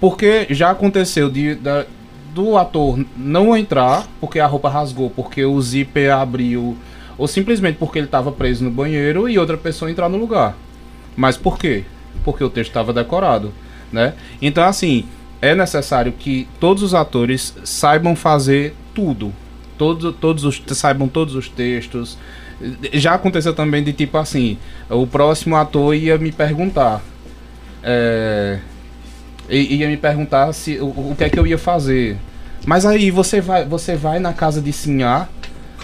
[0.00, 1.58] Porque já aconteceu de,
[2.34, 6.76] do ator não entrar porque a roupa rasgou, porque o zíper abriu,
[7.18, 10.56] ou simplesmente porque ele estava preso no banheiro e outra pessoa entrar no lugar.
[11.16, 11.84] Mas por quê?
[12.24, 13.52] Porque o texto estava decorado,
[13.92, 14.14] né?
[14.40, 15.04] Então, assim,
[15.40, 19.32] é necessário que todos os atores saibam fazer tudo.
[19.76, 22.16] Todos, todos os, saibam todos os textos.
[22.92, 24.56] Já aconteceu também de tipo assim,
[24.88, 27.02] o próximo ator ia me perguntar.
[27.82, 28.60] É,
[29.48, 32.16] ia me perguntar se o, o que é que eu ia fazer.
[32.64, 35.28] Mas aí você vai, você vai na casa de Sinhá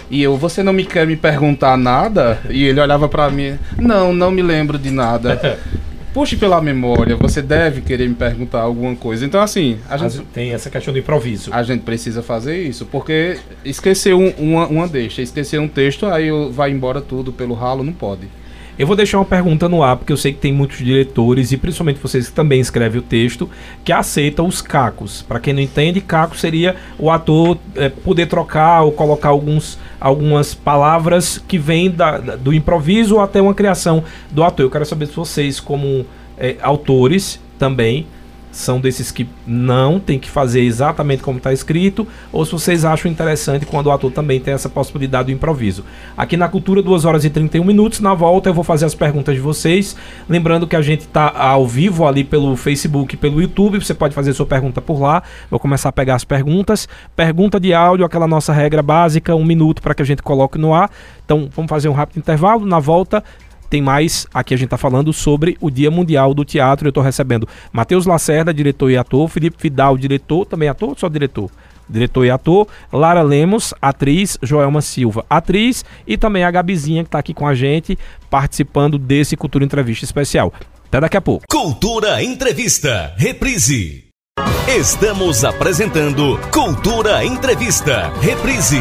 [0.09, 2.39] e eu, você não me quer me perguntar nada?
[2.49, 5.59] E ele olhava pra mim, não, não me lembro de nada.
[6.11, 9.23] Puxe pela memória, você deve querer me perguntar alguma coisa.
[9.23, 11.51] Então assim, a gente, Tem essa questão do improviso.
[11.53, 16.27] a gente precisa fazer isso, porque esquecer um- uma, uma deixa, esquecer um texto, aí
[16.29, 18.27] eu- vai embora tudo pelo ralo, não pode.
[18.79, 21.57] Eu vou deixar uma pergunta no ar, porque eu sei que tem muitos diretores, e
[21.57, 23.49] principalmente vocês que também escrevem o texto,
[23.83, 25.21] que aceitam os cacos.
[25.21, 30.53] Para quem não entende, caco seria o ator eh, poder trocar ou colocar alguns, algumas
[30.53, 34.65] palavras que vêm da- do improviso ou até uma criação do ator.
[34.65, 36.05] Eu quero saber se vocês, como
[36.37, 38.07] eh, autores também,
[38.51, 43.11] são desses que não tem que fazer exatamente como está escrito, ou se vocês acham
[43.11, 45.85] interessante quando o ator também tem essa possibilidade do improviso.
[46.17, 47.99] Aqui na Cultura, 2 horas e 31 minutos.
[47.99, 49.95] Na volta eu vou fazer as perguntas de vocês.
[50.27, 53.79] Lembrando que a gente está ao vivo ali pelo Facebook pelo YouTube.
[53.79, 55.21] Você pode fazer sua pergunta por lá.
[55.49, 56.87] Vou começar a pegar as perguntas.
[57.15, 60.73] Pergunta de áudio, aquela nossa regra básica, um minuto para que a gente coloque no
[60.73, 60.89] ar.
[61.23, 62.65] Então vamos fazer um rápido intervalo.
[62.65, 63.23] Na volta
[63.69, 64.25] tem mais.
[64.33, 66.87] Aqui a gente está falando sobre o Dia Mundial do Teatro.
[66.87, 71.07] Eu estou recebendo Matheus Lacerda, diretor e ator, Felipe Vidal, diretor, também ator ou só
[71.07, 71.49] diretor?
[71.87, 77.17] Diretor e ator, Lara Lemos, atriz, Joelma Silva, atriz, e também a Gabizinha, que está
[77.17, 77.97] aqui com a gente,
[78.29, 80.53] participando desse Cultura Entrevista Especial.
[80.87, 81.45] Até daqui a pouco.
[81.49, 84.09] Cultura Entrevista, reprise.
[84.67, 88.79] Estamos apresentando Cultura Entrevista, reprise.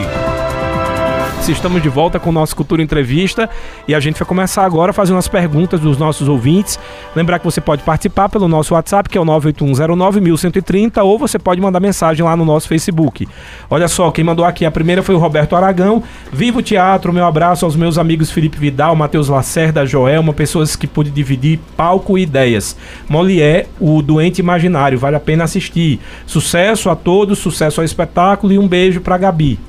[1.40, 3.48] Se Estamos de volta com o nosso Cultura Entrevista
[3.86, 6.78] e a gente vai começar agora fazendo as perguntas dos nossos ouvintes.
[7.16, 11.60] Lembrar que você pode participar pelo nosso WhatsApp, que é o 981091130, ou você pode
[11.60, 13.26] mandar mensagem lá no nosso Facebook.
[13.70, 16.02] Olha só, quem mandou aqui a primeira foi o Roberto Aragão.
[16.32, 20.86] Viva o teatro, meu abraço aos meus amigos Felipe Vidal, Matheus Lacerda, Joelma, pessoas que
[20.86, 22.76] pude dividir palco e ideias.
[23.08, 25.98] Molière, o Doente Imaginário, vale a pena assistir.
[26.26, 29.67] Sucesso a todos, sucesso ao espetáculo e um beijo pra Gabi.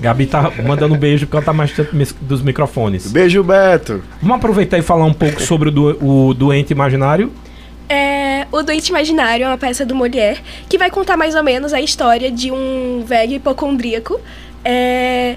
[0.00, 1.72] Gabi tá mandando um beijo porque ela tá mais
[2.22, 3.10] dos microfones.
[3.12, 4.02] Beijo, Beto.
[4.22, 7.30] Vamos aproveitar e falar um pouco sobre o, do- o doente imaginário.
[7.88, 11.72] É, O Doente Imaginário é uma peça do Molière que vai contar mais ou menos
[11.72, 14.20] a história de um velho hipocondríaco
[14.64, 15.34] é,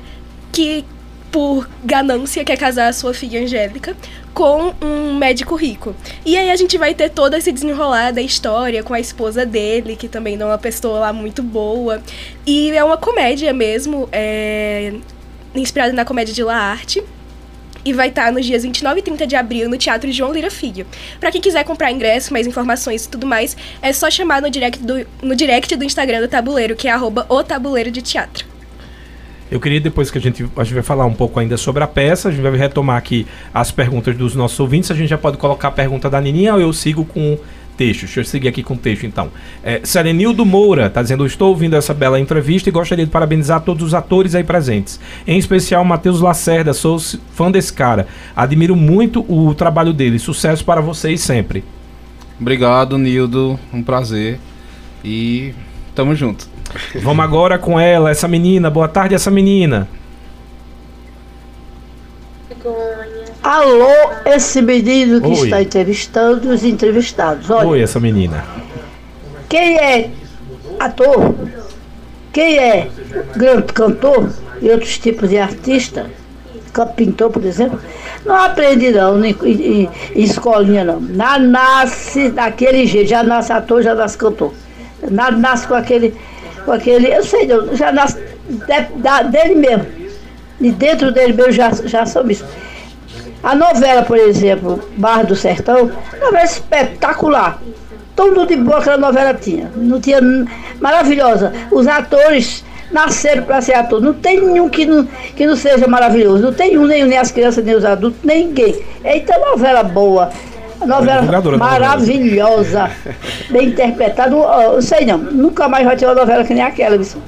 [0.51, 0.85] que,
[1.33, 3.97] por ganância, quer casar a sua filha Angélica
[4.35, 5.95] com um médico rico.
[6.23, 9.95] E aí a gente vai ter todo esse desenrolar da história com a esposa dele,
[9.95, 12.03] que também não é uma pessoa lá muito boa.
[12.45, 14.93] E é uma comédia mesmo, é,
[15.55, 17.03] inspirada na comédia de La Arte
[17.83, 20.85] e vai estar nos dias 29 e 30 de abril no Teatro João Lira Filho.
[21.19, 24.83] Para quem quiser comprar ingresso, mais informações e tudo mais, é só chamar no direct
[24.83, 28.52] do, no direct do Instagram do Tabuleiro, que é arroba o Tabuleiro de Teatro.
[29.53, 31.87] Eu queria depois que a gente, a gente vai falar um pouco ainda sobre a
[31.87, 35.37] peça, a gente vai retomar aqui as perguntas dos nossos ouvintes, a gente já pode
[35.37, 37.37] colocar a pergunta da Nininha ou eu sigo com
[37.77, 37.99] texto.
[38.01, 39.29] Deixa eu seguir aqui com o texto, então.
[39.63, 43.85] É, Serenildo Moura está dizendo: Estou ouvindo essa bela entrevista e gostaria de parabenizar todos
[43.85, 44.99] os atores aí presentes.
[45.27, 48.07] Em especial Matheus Lacerda, sou fã desse cara.
[48.35, 50.17] Admiro muito o trabalho dele.
[50.17, 51.63] Sucesso para vocês sempre.
[52.41, 53.59] Obrigado, Nildo.
[53.71, 54.39] Um prazer.
[55.05, 55.53] E
[55.93, 56.52] tamo junto.
[57.01, 58.69] Vamos agora com ela, essa menina.
[58.69, 59.87] Boa tarde, essa menina.
[63.41, 63.87] Alô,
[64.25, 65.33] esse menino que Oi.
[65.33, 67.49] está entrevistando os entrevistados.
[67.49, 68.43] Olha, Oi, essa menina.
[69.49, 70.09] quem é
[70.79, 71.35] ator,
[72.31, 72.87] quem é
[73.35, 74.29] grande cantor
[74.61, 76.09] e outros tipos de artista,
[76.95, 77.79] pintor, por exemplo,
[78.25, 81.01] não aprende não em, em- em escolinha não.
[81.01, 84.53] Na, nasce daquele jeito, já nasce ator, já nasce cantor.
[85.11, 86.15] Na, nasce com aquele,
[86.65, 88.17] com aquele, eu sei, não, já nasce
[89.31, 89.85] dele mesmo.
[90.61, 92.45] E dentro dele mesmo já, já são isso.
[93.41, 97.61] A novela, por exemplo, Barra do Sertão, novela espetacular.
[98.15, 99.71] Tudo de boa aquela novela tinha.
[99.75, 100.21] Não tinha.
[100.21, 100.47] n-
[100.79, 101.51] Maravilhosa.
[101.71, 103.99] Os atores nasceram para ser ator.
[103.99, 105.03] Não tem nenhum que não,
[105.35, 106.43] que não seja maravilhoso.
[106.43, 108.81] Não tem um, nem, nem as crianças, nem os adultos, nem ninguém.
[109.03, 110.29] Eita, novela boa.
[110.83, 112.91] A novela maravilhosa.
[113.49, 114.29] Bem interpretada.
[114.29, 115.17] Não, sei não.
[115.17, 116.97] Nunca mais vai ter uma novela que nem aquela.
[116.97, 117.21] viu?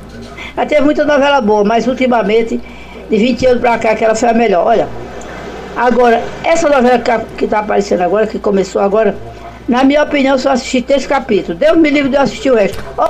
[0.56, 2.60] Já teve muita novela boa, mas ultimamente,
[3.10, 4.65] de 20 anos para cá, aquela foi a melhor.
[4.68, 4.88] Olha.
[5.76, 7.00] Agora, essa novela
[7.38, 9.15] que está aparecendo agora, que começou agora,
[9.68, 11.60] na minha opinião, só assisti três capítulos.
[11.60, 12.84] Deus me livre de eu assistir o resto.
[12.98, 13.10] Ó,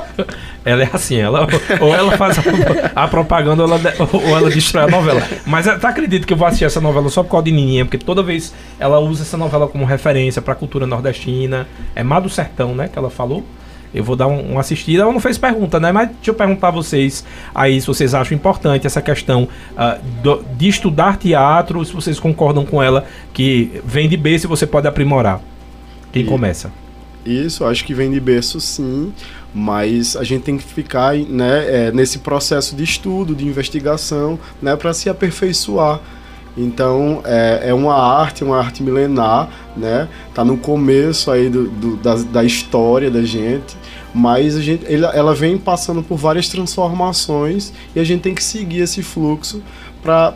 [0.66, 1.46] Ela é assim, ela,
[1.80, 3.80] ou ela faz a, a propaganda ou ela,
[4.12, 5.22] ou ela destrói a novela.
[5.46, 7.84] Mas tu acredita que eu vou assistir essa novela só por causa de Nininha?
[7.84, 11.68] Porque toda vez ela usa essa novela como referência pra cultura nordestina.
[11.94, 12.88] É Mar do Sertão, né?
[12.88, 13.44] Que ela falou.
[13.94, 15.04] Eu vou dar um, uma assistida.
[15.04, 15.92] Ela não fez pergunta, né?
[15.92, 17.24] Mas deixa eu perguntar a vocês
[17.54, 19.46] aí se vocês acham importante essa questão
[19.78, 24.48] ah, do- de estudar teatro, se vocês concordam com ela que vem de berço e
[24.48, 25.40] você pode aprimorar.
[26.12, 26.72] Quem E- começa?
[27.24, 29.12] Isso, acho que vem de berço sim,
[29.54, 34.76] mas a gente tem que ficar né, é, nesse processo de estudo, de investigação, né,
[34.76, 36.00] para se aperfeiçoar.
[36.56, 40.08] Então é, é uma arte, uma arte milenar, né?
[40.34, 43.76] Tá no começo aí do, do- da, da história da gente,
[44.14, 48.42] mas a gente, ela, ela vem passando por várias transformações e a gente tem que
[48.42, 49.62] seguir esse fluxo
[50.02, 50.34] para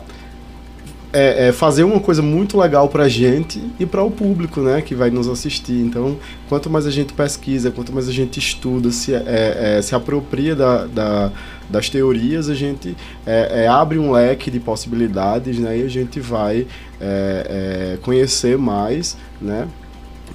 [1.13, 4.95] é, é, fazer uma coisa muito legal pra gente e para o público, né, que
[4.95, 5.73] vai nos assistir.
[5.81, 9.93] Então, quanto mais a gente pesquisa, quanto mais a gente estuda, se, é, é, se
[9.93, 11.31] apropria da, da-
[11.69, 12.95] das teorias, a gente
[13.25, 16.65] é, é, abre um leque de possibilidades, né, e a gente vai
[16.99, 19.67] é, é, conhecer mais, né,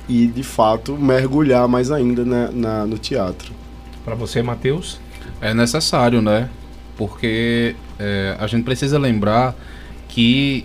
[0.08, 3.52] e de fato mergulhar mais ainda na- na- no teatro.
[4.04, 5.00] Pra você, Matheus?
[5.40, 6.48] É necessário, né?
[6.96, 9.54] Porque é, a gente precisa lembrar
[10.16, 10.64] que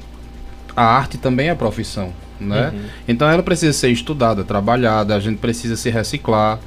[0.73, 2.73] a arte também é profissão, né?
[3.05, 6.57] Então ela precisa ser estudada, trabalhada, a gente precisa se reciclar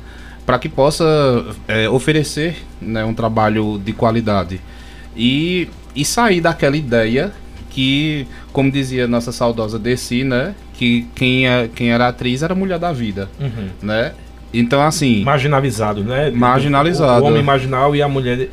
[0.44, 4.60] para que possa é, oferecer né, um trabalho de qualidade
[5.16, 5.66] e,
[5.96, 7.32] e sair daquela ideia
[7.70, 10.54] que, como dizia nossa saudosa Desi, né?
[10.74, 13.30] Que quem, é, quem era atriz era mulher da vida,
[13.80, 14.12] né?
[14.52, 16.30] Então assim, marginalizado, né?
[16.30, 17.24] Marginalizado.
[17.24, 18.50] O homem marginal e a mulher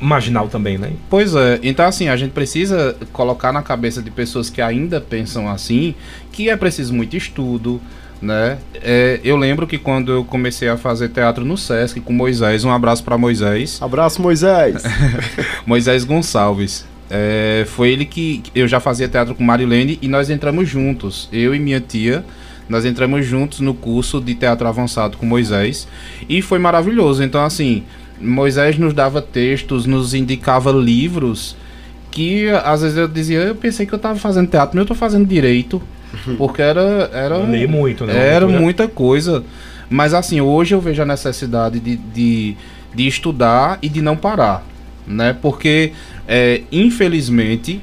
[0.00, 0.92] marginal também, né?
[1.08, 5.48] Pois é, então assim, a gente precisa colocar na cabeça de pessoas que ainda pensam
[5.48, 5.94] assim,
[6.32, 7.80] que é preciso muito estudo,
[8.20, 8.58] né?
[8.74, 12.70] É, eu lembro que quando eu comecei a fazer teatro no Sesc com Moisés, um
[12.70, 14.82] abraço para Moisés, Abraço, Moisés!
[15.66, 16.84] Moisés Gonçalves.
[17.10, 21.54] É, foi ele que eu já fazia teatro com Marilene e nós entramos juntos, eu
[21.54, 22.24] e minha tia.
[22.68, 25.88] Nós entramos juntos no curso de teatro avançado com Moisés
[26.28, 27.20] e foi maravilhoso.
[27.20, 27.82] Então, assim,
[28.20, 31.56] Moisés nos dava textos, nos indicava livros
[32.10, 34.96] que às vezes eu dizia, eu pensei que eu estava fazendo teatro, mas eu estou
[34.96, 35.80] fazendo direito,
[36.36, 38.12] porque era era Lê muito, né?
[38.16, 39.44] Era leitura- muita coisa.
[39.88, 42.56] Mas assim, hoje eu vejo a necessidade de, de,
[42.94, 44.64] de estudar e de não parar,
[45.06, 45.36] né?
[45.40, 45.92] Porque
[46.28, 47.80] é, infelizmente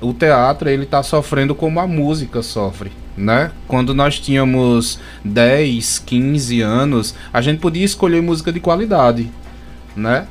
[0.00, 2.90] o teatro ele está sofrendo como a música sofre,
[3.20, 3.50] né?
[3.68, 9.30] Quando nós tínhamos 10, 15 anos, a gente podia escolher música de qualidade,
[9.94, 10.26] né?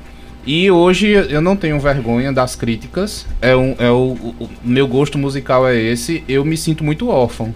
[0.46, 3.28] E hoje eu não tenho vergonha das críticas.
[3.42, 6.24] É, um, é o, o meu gosto musical é esse.
[6.28, 7.54] Eu me sinto muito órfão,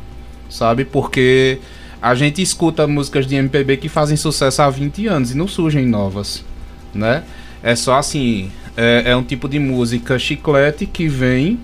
[0.49, 0.85] sabe?
[0.85, 1.57] Porque
[2.01, 5.87] a gente escuta músicas de MPB que fazem sucesso há 20 anos e não surgem
[5.87, 6.45] novas,
[6.93, 7.23] né?
[7.63, 11.57] É só assim, é, é um tipo de música chiclete que vem,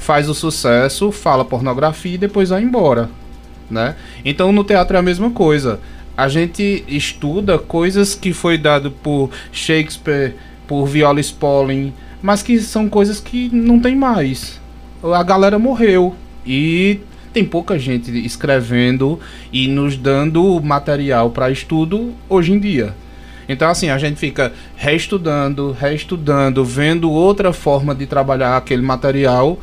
[0.00, 3.10] faz o sucesso, fala pornografia e depois vai embora,
[3.70, 3.94] né?
[4.24, 5.78] Então no teatro é a mesma coisa.
[6.16, 10.34] A gente estuda coisas que foi dado por Shakespeare,
[10.66, 11.92] por Viola Spolin,
[12.22, 14.58] mas que são coisas que não tem mais.
[15.02, 17.00] A galera morreu e
[17.32, 19.20] tem pouca gente escrevendo
[19.52, 22.94] e nos dando material para estudo hoje em dia.
[23.48, 29.58] Então, assim, a gente fica reestudando, reestudando, vendo outra forma de trabalhar aquele material,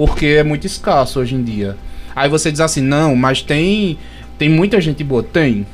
[0.00, 1.76] porque é muito escasso hoje em dia.
[2.16, 3.98] Aí você diz assim, não, mas tem,
[4.38, 5.22] tem muita gente boa.
[5.22, 5.66] Tem,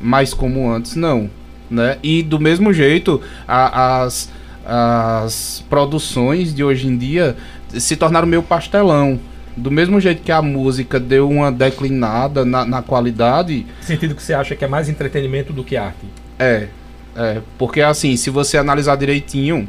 [0.00, 1.28] mas como antes, não.
[1.70, 1.98] Né?
[2.02, 4.32] E do mesmo jeito, a, as,
[4.64, 7.36] as produções de hoje em dia
[7.78, 9.20] se tornaram meio pastelão
[9.54, 13.66] do mesmo jeito que a música deu uma declinada na, na qualidade.
[13.82, 16.06] Sentido que você acha que é mais entretenimento do que arte?
[16.38, 16.68] É,
[17.14, 17.42] é.
[17.58, 19.68] Porque assim, se você analisar direitinho,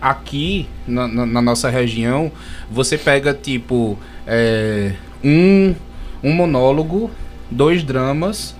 [0.00, 2.30] aqui na, na, na nossa região,
[2.70, 4.92] você pega tipo é,
[5.22, 5.74] um,
[6.22, 7.10] um monólogo,
[7.50, 8.54] dois dramas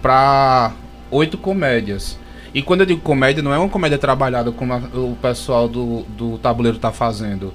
[0.00, 0.72] para
[1.10, 2.18] oito comédias.
[2.54, 6.02] E quando eu digo comédia, não é uma comédia trabalhada como a, o pessoal do,
[6.02, 7.52] do tabuleiro está fazendo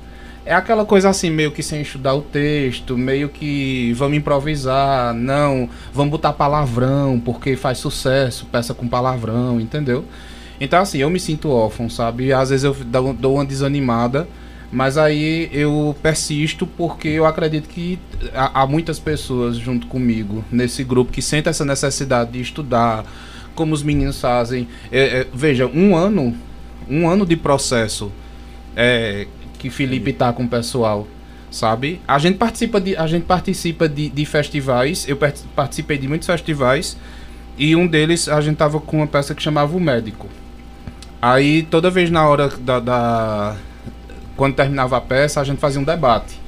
[0.48, 5.70] é aquela coisa assim, meio que sem estudar o texto, meio que vamos improvisar, não,
[5.94, 10.06] vamos botar palavrão, porque faz sucesso, peça com palavrão, entendeu?
[10.60, 12.34] Então, assim, eu me sinto órfão, sabe?
[12.34, 14.28] Às vezes eu dou uma desanimada,
[14.72, 18.00] mas aí eu persisto porque eu acredito que
[18.34, 23.06] há, muitas pessoas junto comigo nesse grupo que sentem essa necessidade de estudar,
[23.56, 24.68] como os meninos fazem.
[24.92, 26.36] É, é, veja, um ano,
[26.90, 28.12] um ano de processo.
[28.76, 29.28] É,
[29.58, 31.08] que Felipe tá com o pessoal,
[31.50, 32.00] sabe?
[32.08, 35.18] A gente participa de, a gente participa de, de festivais, eu
[35.56, 36.98] participei de muitos festivais
[37.58, 40.28] e um deles a gente tava com uma peça que chamava O Médico.
[41.22, 43.56] Aí toda vez na hora da, da
[44.36, 46.40] quando terminava a peça, a gente fazia um debate.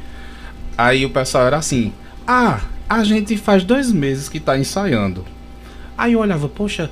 [0.77, 1.91] Aí o pessoal era assim:
[2.27, 5.25] "Ah, a gente faz dois meses que tá ensaiando".
[5.97, 6.89] Aí eu olhava, poxa,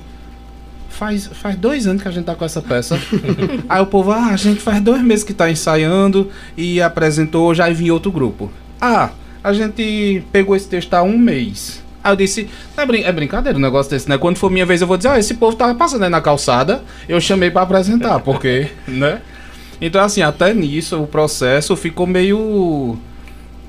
[0.88, 3.00] faz, faz dois anos que a gente tá com essa peça.
[3.68, 7.70] Aí o povo, ah, a gente faz dois meses que tá ensaiando e apresentou, já
[7.70, 8.50] vi outro grupo.
[8.80, 9.10] Ah,
[9.42, 11.82] a gente pegou esse texto há um mês.
[12.02, 14.16] Aí eu disse, é, brin é brincadeira um negócio desse, né?
[14.16, 16.82] Quando for minha vez eu vou dizer, ah, esse povo tava passando aí na calçada,
[17.08, 19.20] eu chamei para apresentar, porque, né?
[19.80, 22.98] Então, assim, até nisso o processo ficou meio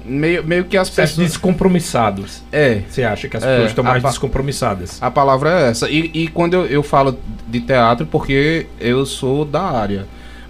[0.09, 1.27] meio, meio que as pessoas.
[1.27, 2.41] descompromissados.
[2.51, 2.81] É.
[2.89, 5.01] Você acha que as é, pessoas estão mais descompromissadas?
[5.01, 5.89] A palavra é essa.
[5.89, 7.17] E, e quando eu, eu falo
[7.47, 10.07] de teatro, porque eu sou da área.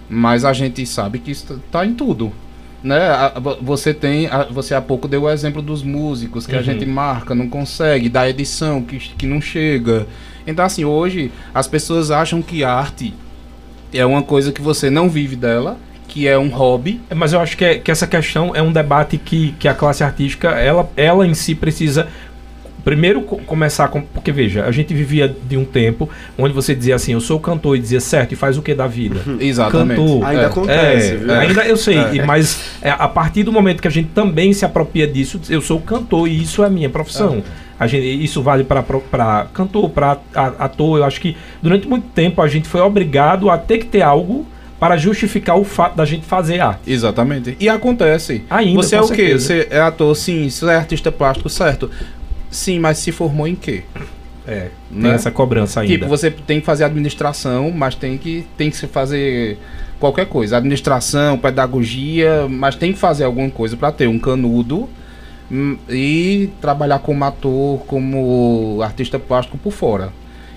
[0.08, 2.32] Mas a gente sabe que está em tudo.
[2.82, 2.98] Né?
[3.60, 4.28] Você tem.
[4.50, 6.60] Você há pouco deu o exemplo dos músicos que uhum.
[6.60, 10.06] a gente marca, não consegue, da edição que, que não chega.
[10.46, 13.14] Então, assim, hoje as pessoas acham que arte
[13.92, 15.76] é uma coisa que você não vive dela
[16.10, 17.00] que é um hobby.
[17.08, 19.74] É, mas eu acho que, é, que essa questão é um debate que, que a
[19.74, 22.08] classe artística, ela, ela em si precisa
[22.80, 24.02] primeiro começar com.
[24.02, 26.08] Porque veja, a gente vivia de um tempo
[26.38, 28.86] onde você dizia assim, eu sou cantor e dizia certo, e faz o que da
[28.86, 29.20] vida?
[29.38, 29.98] Exatamente.
[29.98, 30.24] Cantor.
[30.24, 32.24] Ainda é, acontece, é, Ainda eu sei, é.
[32.24, 35.80] mas é, a partir do momento que a gente também se apropria disso, eu sou
[35.80, 37.42] cantor e isso é a minha profissão.
[37.78, 40.98] A gente, isso vale para cantor, para ator.
[40.98, 44.46] Eu acho que durante muito tempo a gente foi obrigado a ter que ter algo
[44.80, 46.90] para justificar o fato da gente fazer arte.
[46.90, 47.54] Exatamente.
[47.60, 48.42] E acontece.
[48.48, 49.34] Ainda, Você é o quê?
[49.34, 50.48] Você é ator, sim.
[50.48, 51.90] Você é artista plástico, certo.
[52.50, 53.84] Sim, mas se formou em quê?
[54.46, 55.14] É, tem né?
[55.14, 55.92] essa cobrança ainda.
[55.92, 59.58] Tipo, você tem que fazer administração, mas tem que, tem que fazer
[59.98, 60.56] qualquer coisa.
[60.56, 64.88] Administração, pedagogia, mas tem que fazer alguma coisa para ter um canudo
[65.50, 70.12] hum, e trabalhar como ator, como artista plástico por fora.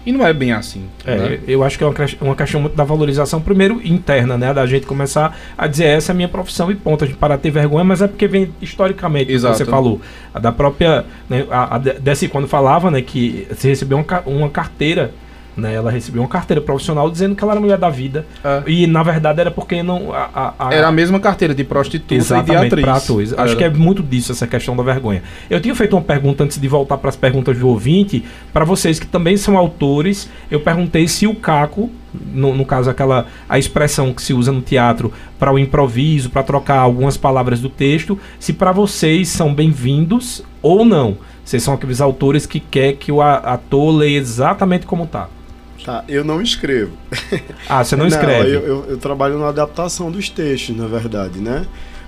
[0.05, 0.83] E não é bem assim.
[1.05, 1.39] É, né?
[1.47, 4.53] Eu acho que é uma, uma questão muito da valorização, primeiro interna, né?
[4.53, 7.03] Da gente começar a dizer essa é a minha profissão e ponto.
[7.03, 9.57] A gente parar de ter vergonha, mas é porque vem historicamente, Exato.
[9.57, 10.01] você falou.
[10.33, 11.05] A da própria.
[11.29, 15.11] Né, a, a Desse, quando falava né, que você recebeu uma, uma carteira
[15.55, 15.73] né?
[15.73, 18.25] Ela recebeu uma carteira profissional dizendo que ela era mulher da vida.
[18.43, 18.63] É.
[18.67, 20.13] E na verdade era porque não.
[20.13, 23.03] A, a, era a mesma carteira de prostituta exatamente, e de atriz.
[23.03, 23.33] Atores.
[23.37, 25.23] Acho que é muito disso essa questão da vergonha.
[25.49, 28.23] Eu tinha feito uma pergunta antes de voltar para as perguntas do ouvinte.
[28.51, 33.25] Para vocês que também são autores, eu perguntei se o Caco no, no, caso aquela
[33.49, 37.69] a expressão que se usa no teatro para o improviso, para trocar algumas palavras do
[37.69, 41.17] texto, se para vocês são bem-vindos ou não?
[41.43, 45.27] Vocês são aqueles autores que quer que o a- ator leia exatamente como tá.
[45.83, 46.91] Tá, eu não escrevo.
[47.67, 48.49] Ah, você não escreve.
[48.51, 51.65] eu, eu- eu trabalho na adaptação dos textos, na verdade, né?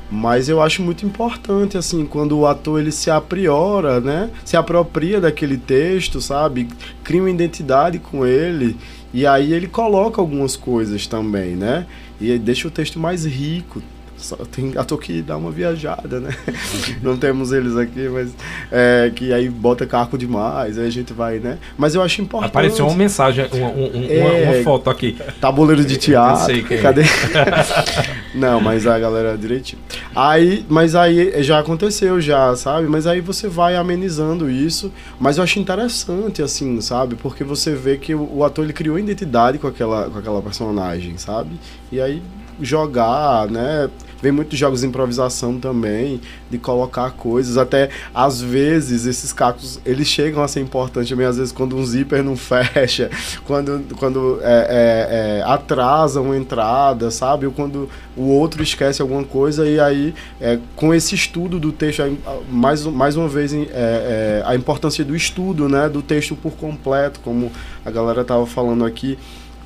[0.09, 4.29] Mas eu acho muito importante, assim, quando o ator ele se apriora, né?
[4.45, 6.67] Se apropria daquele texto, sabe?
[7.03, 8.77] Cria uma identidade com ele.
[9.13, 11.87] E aí ele coloca algumas coisas também, né?
[12.21, 13.81] E deixa o texto mais rico.
[14.25, 16.29] Só tem ator que dá uma viajada, né?
[17.03, 18.31] Não temos eles aqui, mas
[18.71, 21.59] é, que aí bota carco demais, aí a gente vai, né?
[21.77, 22.49] Mas eu acho importante.
[22.49, 24.51] Apareceu uma mensagem, uma, um- um- uma- É.
[24.55, 25.15] uma foto aqui.
[25.39, 26.45] Tabuleiro de teatro.
[26.45, 26.81] Sei quem é.
[26.81, 27.03] Cadê?
[28.33, 29.81] Não, mas a galera direitinho.
[30.15, 32.87] Aí, mas aí já aconteceu já, sabe?
[32.87, 34.91] Mas aí você vai amenizando isso.
[35.19, 37.15] Mas eu acho interessante, assim, sabe?
[37.15, 41.17] Porque você vê que o, o ator ele criou identidade com aquela, com aquela personagem,
[41.17, 41.51] sabe?
[41.91, 42.21] E aí
[42.61, 43.89] jogar, né?
[44.21, 47.57] Vem muitos jogos de improvisação também, de colocar coisas.
[47.57, 51.25] Até às vezes esses cacos eles chegam a ser importantes também.
[51.25, 53.09] Às vezes quando um zíper não fecha,
[53.45, 57.45] quando, quando é, é, é, atrasa uma entrada, sabe?
[57.45, 59.67] Ou quando o outro esquece alguma coisa.
[59.67, 62.01] E aí, é, com esse estudo do texto,
[62.49, 65.89] mais, mais uma vez, é, é, a importância do estudo, né?
[65.89, 67.51] Do texto por completo, como
[67.85, 69.17] a galera estava falando aqui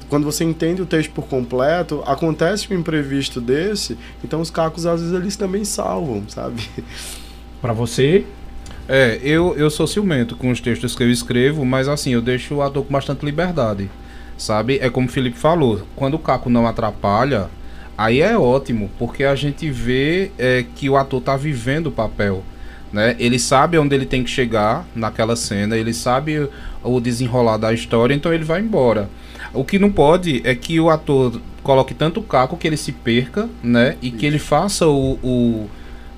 [0.10, 5.02] quando você entende o texto por completo, acontece um imprevisto desse, então os cacos às
[5.02, 6.62] vezes eles também salvam, sabe?
[7.62, 8.26] Pra você,
[8.88, 12.56] É, eu, eu sou ciumento com os textos que eu escrevo, mas assim, eu deixo
[12.56, 13.88] o ator com bastante liberdade.
[14.38, 14.80] Sabe?
[14.82, 17.50] É como o Felipe falou, quando o Caco não atrapalha,
[17.98, 22.44] aí é ótimo, porque a gente vê é, que o ator tá vivendo o papel.
[22.92, 23.16] Né?
[23.20, 26.50] Ele sabe onde ele tem que chegar naquela cena, ele sabe o-
[26.96, 29.08] o desenrolar da história, então ele vai embora.
[29.54, 33.50] O que não pode é que o ator coloque tanto caco que ele se perca,
[33.64, 33.96] né?
[34.02, 35.70] E que ele faça o, o,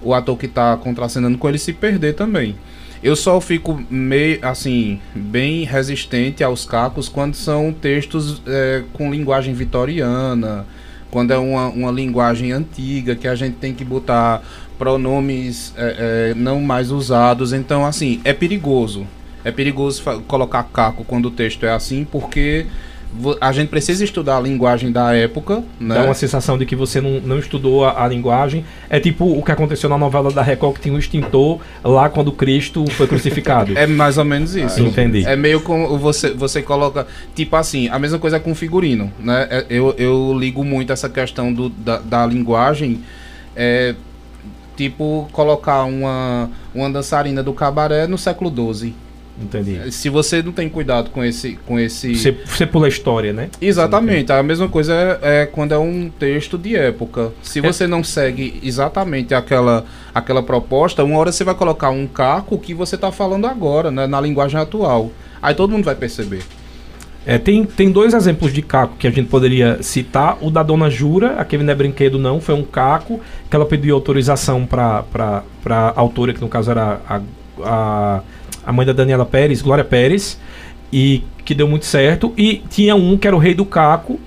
[0.02, 2.56] o ator que tá contracenando com ele se perder também.
[3.04, 9.56] Eu só fico meio, assim, bem resistente aos cacos quando são textos é, com linguagem
[9.56, 10.68] vitoriana,
[11.10, 14.44] quando é uma, uma linguagem antiga, que a gente tem que botar
[14.78, 17.54] pronomes é, é, não mais usados.
[17.54, 19.08] Então, assim, é perigoso.
[19.44, 22.68] É perigoso colocar caco quando o texto é assim, porque
[23.40, 25.96] a gente precisa estudar a linguagem da época, né?
[25.96, 28.66] dá uma sensação de que você não, não estudou a, a linguagem.
[28.90, 32.32] É tipo o que aconteceu na novela da Record, que tinha um extintor lá quando
[32.32, 33.74] Cristo foi crucificado.
[33.82, 34.82] É mais ou menos isso.
[34.82, 35.26] Entendi.
[35.26, 37.08] É meio como você, você coloca.
[37.34, 39.12] Tipo assim, a mesma coisa com figurino.
[39.20, 39.48] Né?
[39.50, 43.02] É, Eu, eu ligo muito essa questão do, da, da linguagem.
[43.56, 43.96] É,
[44.76, 48.94] tipo, colocar uma, uma dançarina do cabaré no século XII.
[49.40, 49.92] Entendi.
[49.92, 51.58] Se você não tem cuidado com esse.
[51.66, 52.16] Com esse...
[52.16, 53.50] Você, você pula a história, né?
[53.62, 57.32] Exatamente, a mesma coisa é, é quando é um texto de época.
[57.42, 57.62] Se É.
[57.62, 62.74] você não segue exatamente aquela, aquela proposta, uma hora você vai colocar um caco que
[62.74, 65.12] você está falando agora, né, na linguagem atual.
[65.42, 66.42] Aí todo mundo vai perceber.
[67.26, 70.38] É, tem, tem dois exemplos de caco que a gente poderia citar.
[70.42, 73.94] O da Dona Jura, aquele não é brinquedo não, foi um caco que ela pediu
[73.96, 75.04] autorização para
[75.66, 77.22] a autora, que no caso era a,
[77.64, 78.22] a,
[78.66, 80.40] a mãe da Daniela Pérez, Glória Pérez,
[80.92, 82.34] e que deu muito certo.
[82.38, 84.20] E tinha um que era o rei do caco,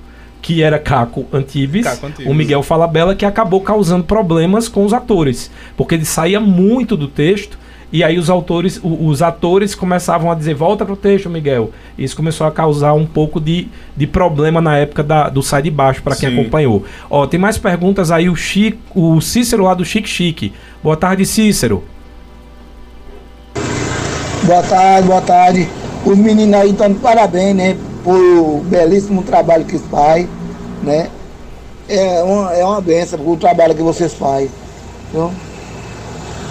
[0.42, 2.30] que era Caco Antibes, Caco Antibes.
[2.30, 7.08] o Miguel Falabella, que acabou causando problemas com os atores, porque ele saía muito do
[7.08, 7.58] texto
[7.90, 11.70] e aí os autores, o- os atores começavam a dizer volta pro texto, Miguel.
[11.96, 15.70] Isso começou a causar um pouco de, de problema na época da, do sai de
[15.70, 16.40] baixo para quem Sim.
[16.40, 16.84] acompanhou.
[17.08, 20.52] Ó, tem mais perguntas aí o Chico, o Cícero lá do Chique Chique.
[20.82, 21.84] Boa tarde, Cícero.
[24.46, 25.68] Boa tarde, boa tarde.
[26.04, 27.78] Os meninos aí estão de parabéns, né?
[28.02, 30.28] Por belíssimo trabalho que faz,
[30.82, 31.08] né?
[31.88, 34.50] É uma, é uma benção o trabalho que vocês fazem.
[35.12, 35.28] Viu?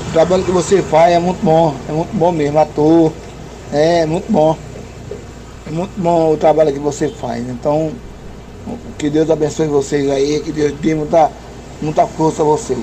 [0.09, 3.13] O trabalho que você faz é muito bom, é muito bom mesmo, ator.
[3.71, 4.57] É muito bom.
[5.67, 7.47] É muito bom o trabalho que você faz.
[7.47, 7.91] Então,
[8.97, 11.29] que Deus abençoe vocês aí, que Deus dê muita,
[11.79, 12.79] muita força a vocês.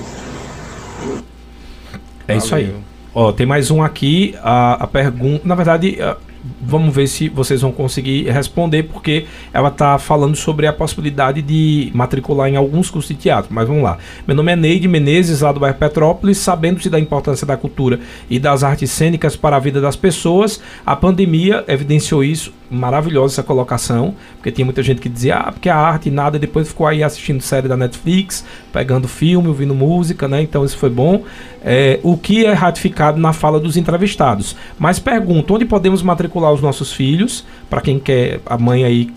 [2.29, 2.90] É isso aí.
[3.13, 4.35] Ó, tem mais um aqui.
[4.41, 5.47] A, a pergunta.
[5.47, 6.17] Na verdade, a-
[6.61, 11.91] vamos ver se vocês vão conseguir responder, porque ela está falando sobre a possibilidade de
[11.93, 13.53] matricular em alguns cursos de teatro.
[13.53, 13.97] Mas vamos lá.
[14.27, 16.37] Meu nome é Neide Menezes, lá do bairro Petrópolis.
[16.37, 17.99] Sabendo-se da importância da cultura
[18.29, 23.43] e das artes cênicas para a vida das pessoas, a pandemia evidenciou isso maravilhosa essa
[23.43, 26.87] colocação, porque tinha muita gente que dizia, ah, porque a arte e nada, depois ficou
[26.87, 30.41] aí assistindo série da Netflix, pegando filme, ouvindo música, né?
[30.41, 31.23] Então isso foi bom.
[31.63, 34.55] É, o que é ratificado na fala dos entrevistados.
[34.79, 39.09] Mas pergunto, onde podemos matricular os nossos filhos, para quem quer a mãe aí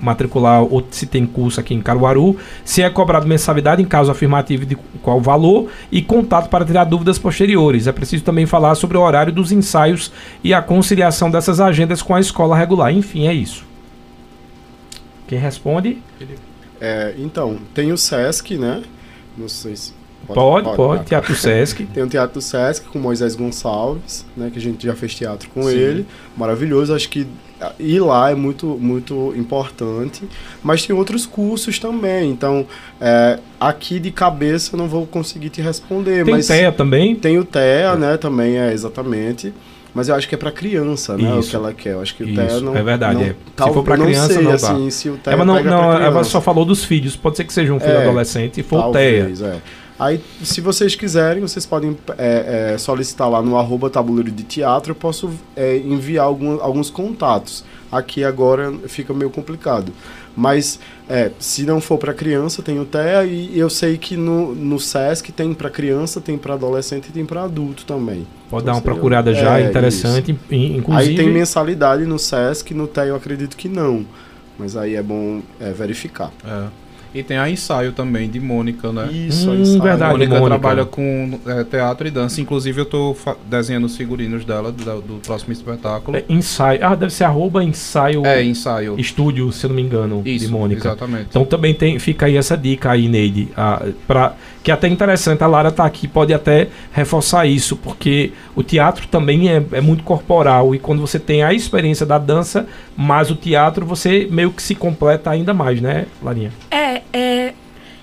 [0.00, 4.66] matricular, ou se tem curso aqui em Caruaru, se é cobrado mensalidade, em caso afirmativo,
[4.66, 7.86] de qual valor, e contato para tirar dúvidas posteriores.
[7.86, 10.10] É preciso também falar sobre o horário dos ensaios
[10.42, 12.92] e a conciliação dessas agendas com a escola regular.
[12.92, 13.64] Enfim, é isso.
[15.26, 15.98] Quem responde?
[16.80, 18.82] É, então, tem o Sesc, né?
[19.36, 19.99] Não sei se.
[20.34, 21.04] Pode, pode, tá.
[21.08, 21.84] Teatro Sesc.
[21.92, 24.50] Tem o Teatro do Sesc com Moisés Gonçalves, né?
[24.52, 25.70] Que a gente já fez teatro com Sim.
[25.76, 26.06] ele.
[26.36, 26.94] Maravilhoso.
[26.94, 27.26] Acho que
[27.60, 30.22] ah, ir lá é muito, muito importante.
[30.62, 32.30] Mas tem outros cursos também.
[32.30, 32.66] Então,
[33.00, 36.24] é, aqui de cabeça eu não vou conseguir te responder.
[36.24, 37.14] Tem mas TEA também?
[37.14, 38.16] Tem o TEA, né?
[38.16, 39.52] Também é exatamente.
[39.92, 41.34] Mas eu acho que é pra criança, né?
[41.34, 41.50] O Isso.
[41.50, 41.94] que ela quer.
[41.94, 42.76] Eu acho que o TEA não.
[42.76, 43.14] é verdade.
[43.16, 43.34] não- é.
[43.56, 44.90] tal- se for pra eu criança, sei, não assim, dá.
[44.92, 46.30] se o TEA Ela, não, pega não, pra ela criança.
[46.30, 47.16] só falou dos filhos.
[47.16, 49.18] Pode ser que seja um filho É, adolescente e for o TEA.
[49.24, 49.56] Talvez, é.
[50.00, 54.92] Aí, se vocês quiserem, vocês podem é, é, solicitar lá no arroba tabuleiro de teatro.
[54.92, 57.62] Eu posso é, enviar algum- alguns contatos.
[57.92, 59.92] Aqui agora fica meio complicado.
[60.36, 60.78] Mas
[61.08, 63.24] é, se não for para criança, tem o TEA.
[63.26, 67.26] E eu sei que no, no SESC tem para criança, tem para adolescente e tem
[67.26, 68.26] para adulto também.
[68.48, 70.30] Pode Então, dar uma seria- procurada já, é, interessante.
[70.32, 70.54] isso.
[70.54, 71.10] in- Inclusive.
[71.10, 74.06] Aí tem mensalidade no SESC, no TEA eu acredito que não.
[74.58, 76.30] Mas aí é bom é, verificar.
[76.44, 76.66] É.
[77.14, 79.08] E tem a ensaio também de Mônica, né?
[79.12, 79.82] Isso, Hum, a ensaio.
[79.82, 80.02] verdade.
[80.04, 80.48] A Mônica, Mônica.
[80.48, 82.40] trabalha com é, teatro e dança.
[82.40, 86.16] Inclusive, eu tô fa- desenhando os figurinos dela do, do próximo espetáculo.
[86.16, 86.78] É, ensaio.
[86.84, 88.94] Ah, deve ser arroba ensaio É, ensaio.
[88.98, 90.80] estúdio, se eu não me engano, Isso, de Mônica.
[90.86, 91.26] exatamente.
[91.30, 93.48] Então também tem, fica aí essa dica aí, Neide.
[93.56, 98.32] ah, pra, que é até interessante, a Lara tá aqui, pode até reforçar isso, porque
[98.54, 100.74] o teatro também é, é muito corporal.
[100.74, 104.74] E quando você tem a experiência da dança, mais o teatro, você meio que se
[104.74, 106.52] completa ainda mais, né, Larinha?
[106.70, 107.54] É, é.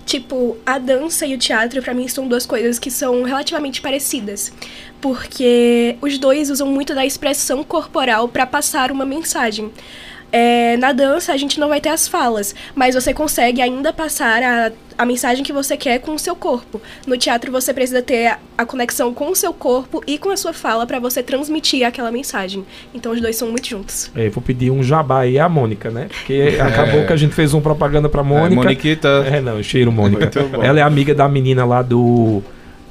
[0.05, 4.53] Tipo, a dança e o teatro, pra mim, são duas coisas que são relativamente parecidas.
[5.01, 9.69] Porque os dois usam muito da expressão corporal pra passar uma mensagem.
[10.31, 14.43] É, na dança, a gente não vai ter as falas, mas você consegue ainda passar
[14.43, 16.81] a, a mensagem que você quer com o seu corpo.
[17.05, 20.35] No teatro, você precisa ter a, a conexão com o seu corpo e com a
[20.37, 22.65] sua fala pra você transmitir aquela mensagem.
[22.93, 24.11] Então, os dois são muito juntos.
[24.15, 26.07] É, vou pedir um jabá aí à Mônica, né?
[26.09, 28.61] Porque acabou que a gente fez uma propaganda pra Mônica.
[28.61, 29.07] É, Moniquita.
[29.31, 30.23] É, não, cheiro Mônica.
[30.23, 30.61] Muito bom.
[30.61, 32.43] Ela é amiga da menina lá do.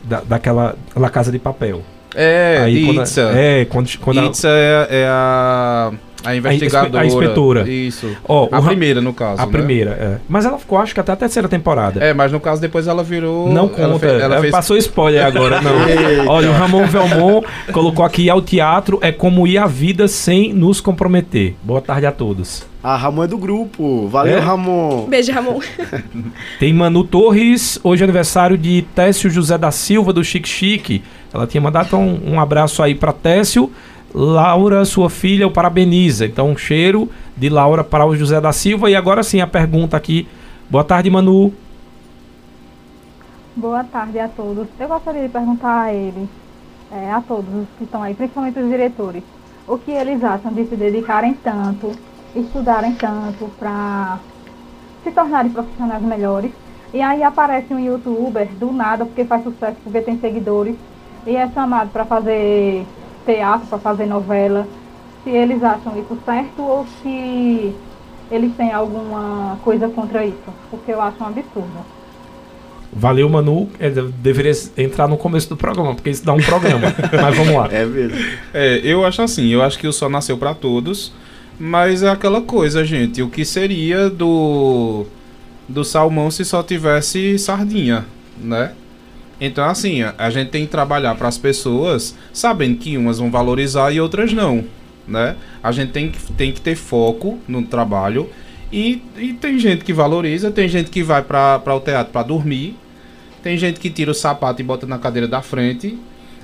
[0.03, 0.75] Da, daquela.
[0.95, 1.83] La Casa de Papel.
[2.15, 3.31] É, Aí, quando- Itza.
[3.35, 3.99] É, quando.
[3.99, 5.93] quando a- Itza é, é a,
[6.27, 7.03] a investigadora.
[7.03, 7.69] a inspetora.
[7.71, 8.17] Isso.
[8.29, 9.41] Ó, a primeira, no caso.
[9.43, 9.53] a né?
[9.53, 10.17] primeira, é.
[10.29, 12.03] Mas ela ficou, acho que até a terceira temporada.
[12.05, 13.49] É, mas no caso depois ela virou.
[13.49, 15.73] Não ela conta, fe- ela ela fez- passou spoiler agora, não.
[16.29, 20.81] Olha, o Ramon Velmon colocou aqui: ao teatro é como ir à vida sem nos
[20.81, 21.55] comprometer.
[21.63, 22.65] Boa tarde a todos.
[22.83, 24.07] A Ramon é do grupo.
[24.09, 24.41] Valeu, É?
[24.41, 25.07] Ramon.
[25.09, 25.59] Beijo, Ramon.
[26.61, 31.03] Tem Manu Torres, hoje é aniversário de Técio José da Silva, do Chique Chique.
[31.35, 33.71] Ela tinha mandado um, um abraço aí para Técio.
[34.19, 36.25] Laura, sua filha, o parabeniza.
[36.25, 37.07] Então, um cheiro
[37.37, 38.91] de Laura para o José da Silva.
[38.91, 40.27] E agora sim, a pergunta aqui.
[40.71, 41.53] Boa tarde, Manu.
[43.55, 44.69] Boa tarde a todos.
[44.81, 46.27] Eu gostaria de perguntar a ele,
[46.91, 49.23] é, a todos os que estão aí, principalmente os diretores,
[49.69, 51.93] o que eles acham de se dedicarem tanto,
[52.35, 54.19] estudarem tanto para
[55.05, 56.53] se tornarem profissionais melhores.
[56.95, 60.75] E aí aparece um youtuber do nada, porque faz sucesso, porque tem seguidores,
[61.27, 62.87] e é chamado para fazer
[63.27, 64.67] teatro, para fazer novela.
[65.25, 67.75] Se eles acham isso certo ou se
[68.31, 70.37] eles têm alguma coisa contra isso,
[70.71, 71.97] porque eu acho um absurdo.
[72.93, 73.69] Valeu, Manu.
[73.79, 76.95] É, de- deveria entrar no começo do programa, porque isso dá um programa.
[77.21, 77.69] Mas vamos lá.
[77.71, 78.17] É mesmo.
[78.55, 81.13] É, eu acho assim, eu acho que o sol nasceu pra todos,
[81.59, 85.05] mas é aquela coisa, gente, o que seria do
[85.69, 88.05] do salmão se só tivesse sardinha,
[88.39, 88.73] né?
[89.41, 93.93] Então assim, a- gente tem que trabalhar para as pessoas, sabendo que umas vão valorizar
[93.93, 94.65] e outras não,
[95.07, 95.37] né?
[95.63, 98.29] A gente tem que, tem que ter foco no trabalho
[98.73, 102.77] e, e tem gente que valoriza, tem gente que vai para o teatro para dormir,
[103.43, 105.97] tem gente que tira o sapato e bota na cadeira da frente.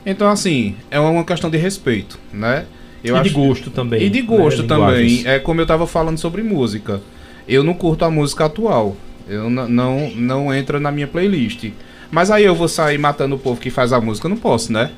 [0.05, 2.67] Então, assim, é uma questão de respeito, né?
[3.05, 4.03] e de gosto também.
[4.03, 4.87] E de né, gosto também.
[4.87, 5.27] linguagens.
[5.27, 7.01] É como eu tava falando sobre música.
[7.49, 8.97] Eu não curto a música atual.
[9.29, 11.71] Eu não, não entra na minha playlist.
[12.13, 14.91] Mas aí eu vou sair matando o povo que faz a música, não posso, né?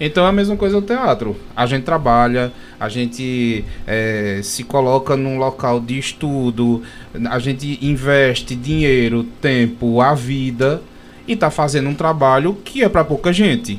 [0.00, 1.36] Então é a mesma coisa do teatro.
[1.54, 2.50] A gente trabalha,
[2.80, 6.82] a gente é, se coloca num local de estudo,
[7.30, 10.82] a gente investe dinheiro, tempo, a vida
[11.28, 13.78] e tá fazendo um trabalho que é para pouca gente.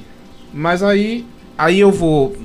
[0.54, 1.26] Mas aí,
[1.58, 2.38] aí eu vou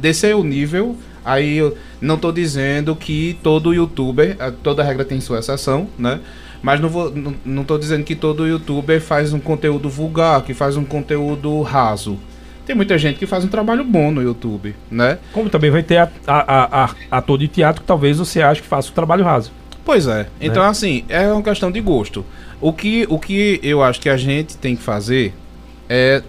[0.00, 5.20] descer o nível, Aí eu não tô dizendo que todo youtuber, eh, toda regra tem
[5.20, 6.20] sua exceção, né?
[6.62, 10.54] Mas não, vou, não, não tô dizendo que todo youtuber faz um conteúdo vulgar, que
[10.54, 12.18] faz um conteúdo raso.
[12.64, 15.18] Tem muita gente que faz um trabalho bom no YouTube, né?
[15.32, 18.62] Como também vai ter a, a, a, a ator de teatro que talvez você ache
[18.62, 19.50] que faça o trabalho raso.
[19.84, 20.28] Pois é.
[20.40, 22.24] Então, assim, é uma questão de gosto.
[22.60, 25.34] O que, o que eu acho que a gente tem que fazer
[25.88, 26.22] é,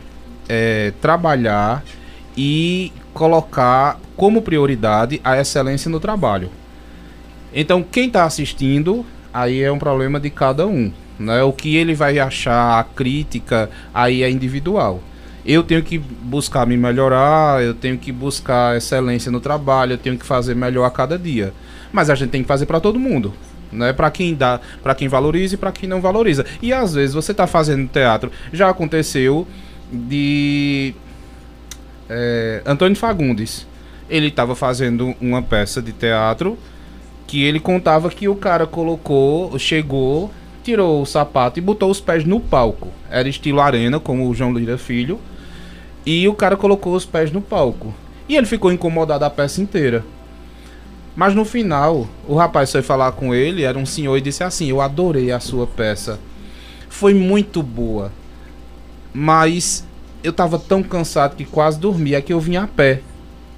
[0.50, 1.84] é trabalhar
[2.36, 6.50] e colocar como prioridade a excelência no trabalho.
[7.54, 10.92] Então, quem está assistindo, aí é um problema de cada um.
[11.18, 11.42] Né?
[11.44, 15.02] O que ele vai achar, a crítica, aí é individual.
[15.46, 20.18] Eu tenho que buscar me melhorar, eu tenho que buscar excelência no trabalho, eu tenho
[20.18, 21.54] que fazer melhor a cada dia.
[21.92, 23.34] Mas a gente tem que fazer para todo mundo.
[23.72, 26.46] Né, para quem dá, para quem valoriza e para quem não valoriza.
[26.62, 29.48] E às vezes você está fazendo teatro, já aconteceu
[29.92, 30.94] de
[32.08, 33.66] é, Antônio Fagundes.
[34.08, 36.56] Ele estava fazendo uma peça de teatro
[37.28, 40.32] que ele contava que o cara colocou, chegou,
[40.64, 42.90] tirou o sapato e botou os pés no palco.
[43.10, 45.20] Era estilo arena, como o João Lira Filho.
[46.06, 47.94] E o cara colocou os pés no palco.
[48.28, 50.04] E ele ficou incomodado a peça inteira.
[51.16, 54.70] Mas no final, o rapaz foi falar com ele, era um senhor, e disse assim:
[54.70, 56.20] Eu adorei a sua peça.
[56.90, 58.12] Foi muito boa.
[59.14, 59.86] Mas
[60.24, 62.16] eu tava tão cansado que quase dormi.
[62.16, 63.02] É que eu vim a pé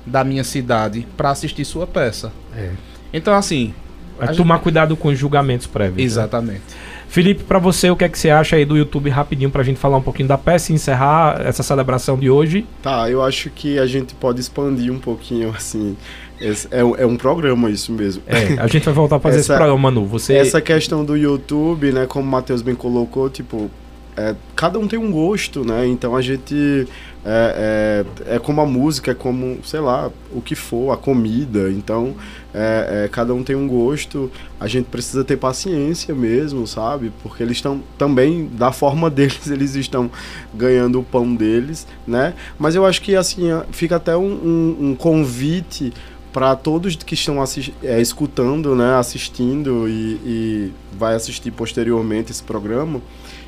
[0.06, 2.32] da minha cidade para assistir sua peça.
[2.54, 2.72] É.
[3.18, 3.74] Então, assim.
[4.20, 5.98] A tomar gente- cuidado com os julgamentos prévios.
[5.98, 6.04] né?
[6.04, 6.62] Exatamente.
[7.08, 9.78] Felipe, pra você, o que é que você acha aí do YouTube rapidinho pra gente
[9.80, 12.66] falar um pouquinho da peça e encerrar essa celebração de hoje?
[12.82, 15.96] Tá, eu acho que a gente pode expandir um pouquinho, assim.
[16.42, 18.24] Esse- é, um- é um programa isso mesmo.
[18.28, 20.06] É, a gente vai voltar a fazer esse Essa- programa, Manu.
[20.08, 23.70] Você Essa questão do YouTube, né, como o Matheus bem colocou, tipo,
[24.18, 25.86] é, cada um tem um gosto, né?
[25.88, 26.88] Então a gente.
[27.28, 31.72] É, é, é como a música, é como, sei lá, o que for, a comida.
[31.72, 32.14] Então,
[32.54, 34.32] é, é, cada um tem um gosto.
[34.60, 37.12] A gente precisa ter paciência mesmo, sabe?
[37.24, 40.10] Porque eles estão também, da forma deles, eles estão
[40.54, 42.36] ganhando o pão deles, né?
[42.60, 45.92] Mas eu acho que, assim, fica até um, um, um convite
[46.36, 47.42] para todos que estão
[47.82, 53.02] é, escutando, né, assistindo e, e vai assistir posteriormente esse programa,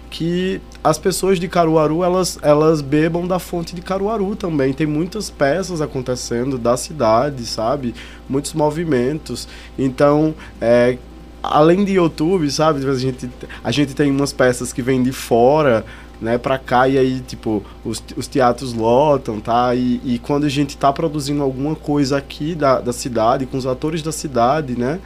[0.10, 4.74] que as pessoas de Caruaru elas, elas bebam da fonte de Caruaru também.
[4.74, 7.94] Tem muitas peças acontecendo da cidade, sabe?
[8.30, 9.48] Muitos movimentos.
[9.78, 10.98] Então, é,
[11.44, 12.88] além de YouTube, sabe?
[12.88, 13.30] A gente,
[13.64, 15.86] a gente tem umas peças que vêm de fora,
[16.20, 19.76] né, pra cá e aí, tipo, os, os teatros lotam, tá?
[19.76, 23.66] E, e quando a gente tá produzindo alguma coisa aqui da, da cidade, com os
[23.66, 25.00] atores da cidade, né?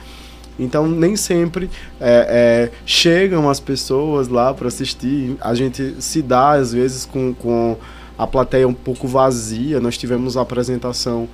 [0.61, 5.35] Então, nem sempre é, é, chegam as pessoas lá para assistir.
[5.41, 7.75] A gente se dá, às vezes, com, com
[8.17, 9.79] a plateia um pouco vazia.
[9.79, 11.27] Nós tivemos a apresentação,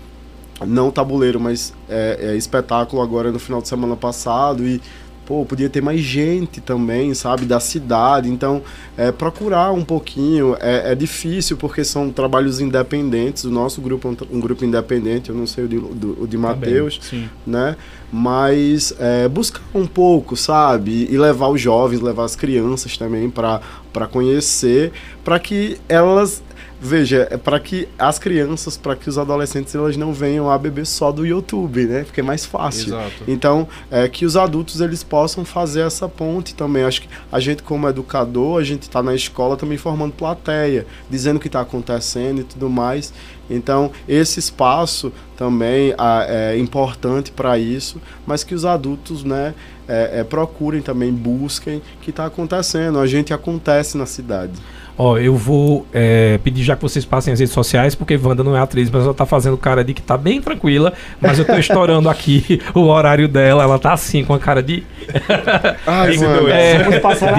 [0.65, 4.65] não tabuleiro, mas é, é, espetáculo agora no final de semana passado.
[4.65, 4.82] E,
[5.28, 8.30] pô, podia ter mais gente também, sabe, da cidade.
[8.30, 8.63] Então,
[8.97, 10.55] é, procurar um pouquinho.
[10.59, 13.43] É, é difícil porque são trabalhos independentes.
[13.43, 16.28] O nosso grupo é um, um grupo independente, eu não sei o de, do, o
[16.28, 17.30] de Matheus Sim.
[17.45, 17.75] né?
[18.09, 21.07] Mas é, buscar um pouco, sabe?
[21.11, 23.61] E levar os jovens, levar as crianças também para
[24.09, 24.93] conhecer,
[25.25, 26.41] para que elas
[26.80, 30.86] veja, é para que as crianças, para que os adolescentes elas não venham a beber
[30.86, 32.03] só do YouTube, né?
[32.03, 32.89] Porque é mais fácil.
[32.89, 33.23] Exato.
[33.28, 36.84] Então, é que os adultos eles possam fazer essa ponte também.
[36.84, 41.38] Acho que a gente como educador, a gente está na escola também formando plateia, dizendo
[41.38, 43.13] o que está acontecendo e tudo mais.
[43.49, 45.93] Então, esse espaço também
[46.28, 49.53] é importante para isso, mas que os adultos, né,
[49.88, 52.99] é, é, procurem também, busquem o que está acontecendo.
[52.99, 54.53] A gente acontece na cidade.
[54.98, 58.58] Ó, eu vou é, pedir já que vocês passem as redes sociais, porque Wanda não
[58.58, 60.91] é atriz, mas ela tá fazendo cara de que tá bem tranquila,
[61.22, 64.84] mas eu tô estourando aqui o horário dela, ela tá assim, com a cara de.
[65.86, 66.50] Ai, de- Wanda.
[66.52, 66.78] é,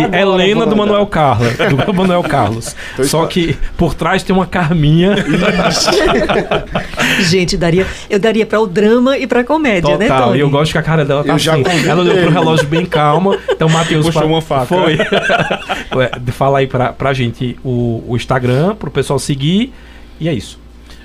[0.08, 0.76] de Helena do.
[0.76, 1.52] Manuel Carlos.
[1.84, 2.76] Do Manuel Carlos.
[3.02, 5.16] Só que por trás tem uma Carminha.
[7.20, 10.38] Gente, daria, eu daria pra o drama e pra comédia, né, Total, Tony?
[10.38, 11.64] e eu gosto que a cara dela tá Eu assim.
[11.88, 13.36] Ela olhou pro relógio bem calma.
[13.50, 14.06] Então, Matheus.
[14.06, 14.66] Puxou fa- uma faca.
[14.66, 14.98] Foi.
[16.32, 19.72] Fala aí pra, pra gente o, o Instagram, pro pessoal seguir.
[20.20, 20.58] E é isso.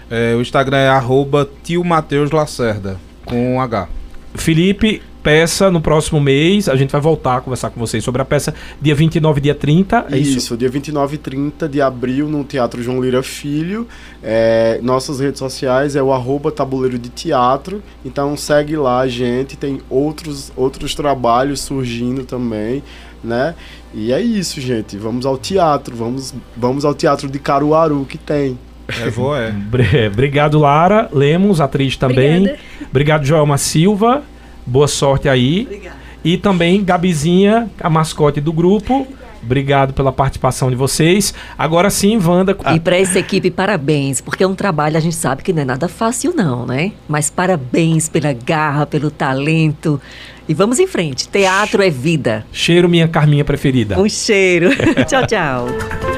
[0.10, 3.88] É, o Instagram é arroba tio Mateus Lacerda, com H.
[4.36, 6.68] Felipe, peça no próximo mês.
[6.68, 10.08] A gente vai voltar a conversar com vocês sobre a peça dia 29 dia 30.
[10.12, 10.38] É isso.
[10.38, 13.88] Isso, dia 29 e 30 de abril no Teatro João Lira Filho.
[14.22, 17.82] É, nossas redes sociais é o arroba tabuleiro de teatro.
[18.04, 22.84] Então segue lá a gente, tem outros, outros trabalhos surgindo também,
[23.24, 23.56] né?
[23.94, 24.98] E é isso, gente.
[24.98, 28.58] Vamos ao teatro, vamos, vamos ao teatro de Caruaru que tem.
[28.88, 29.52] É, vou, é.
[29.72, 32.38] Br- Obrigado, Lara Lemos, atriz também.
[32.40, 32.60] Obrigada.
[32.90, 34.24] Obrigado, Joelma Silva.
[34.66, 35.82] Boa sorte aí.
[36.24, 39.06] E também Gabizinha, a mascote do grupo.
[39.44, 41.34] Obrigado pela participação de vocês.
[41.58, 42.56] Agora sim, Wanda.
[42.74, 45.66] E para essa equipe, parabéns, porque é um trabalho, a gente sabe que não é
[45.66, 46.94] nada fácil não, né?
[47.10, 50.00] Mas parabéns pela garra, pelo talento.
[50.48, 52.46] E vamos em frente, teatro é vida.
[52.52, 54.00] Cheiro, minha Carminha preferida.
[54.00, 54.70] Um cheiro.
[55.08, 56.13] tchau, tchau.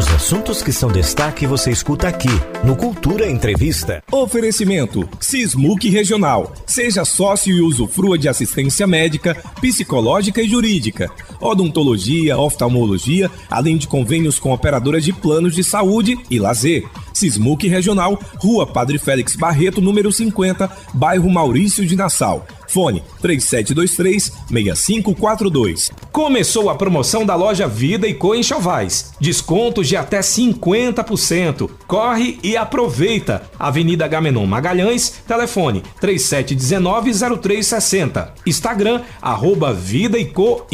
[0.00, 2.30] Os assuntos que são destaque você escuta aqui
[2.64, 4.02] no Cultura Entrevista.
[4.10, 6.54] Oferecimento Sismuc Regional.
[6.64, 14.38] Seja sócio e usufrua de assistência médica, psicológica e jurídica, odontologia, oftalmologia, além de convênios
[14.38, 16.88] com operadoras de planos de saúde e lazer.
[17.12, 22.46] Sismuc Regional, Rua Padre Félix Barreto, número 50, bairro Maurício de Nassau.
[22.70, 25.90] Fone 3723-6542.
[26.12, 29.12] Começou a promoção da loja Vida e Co em Chovais.
[29.20, 31.68] Descontos de até 50%.
[31.86, 33.42] Corre e aproveita.
[33.58, 38.28] Avenida Gamenon Magalhães, telefone 3719-0360.
[38.46, 40.64] Instagram, arroba Vida e Co.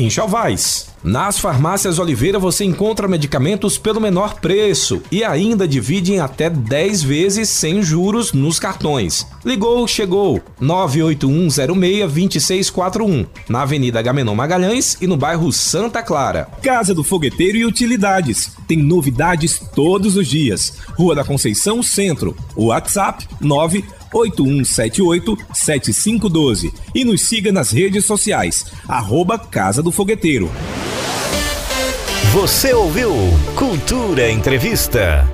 [1.03, 7.03] Nas farmácias Oliveira você encontra medicamentos pelo menor preço e ainda divide em até 10
[7.03, 9.27] vezes sem juros nos cartões.
[9.45, 10.41] Ligou, chegou.
[10.61, 16.49] 981062641, na Avenida Gamenon Magalhães e no bairro Santa Clara.
[16.63, 18.51] Casa do Fogueteiro e Utilidades.
[18.67, 20.79] Tem novidades todos os dias.
[20.99, 22.35] Rua da Conceição Centro.
[22.57, 23.29] WhatsApp
[24.13, 26.73] 981787512.
[26.95, 28.67] E nos siga nas redes sociais.
[28.89, 30.51] Arroba Casa do Fogueteiro.
[32.33, 33.13] Você ouviu
[33.55, 35.27] Cultura Entrevista.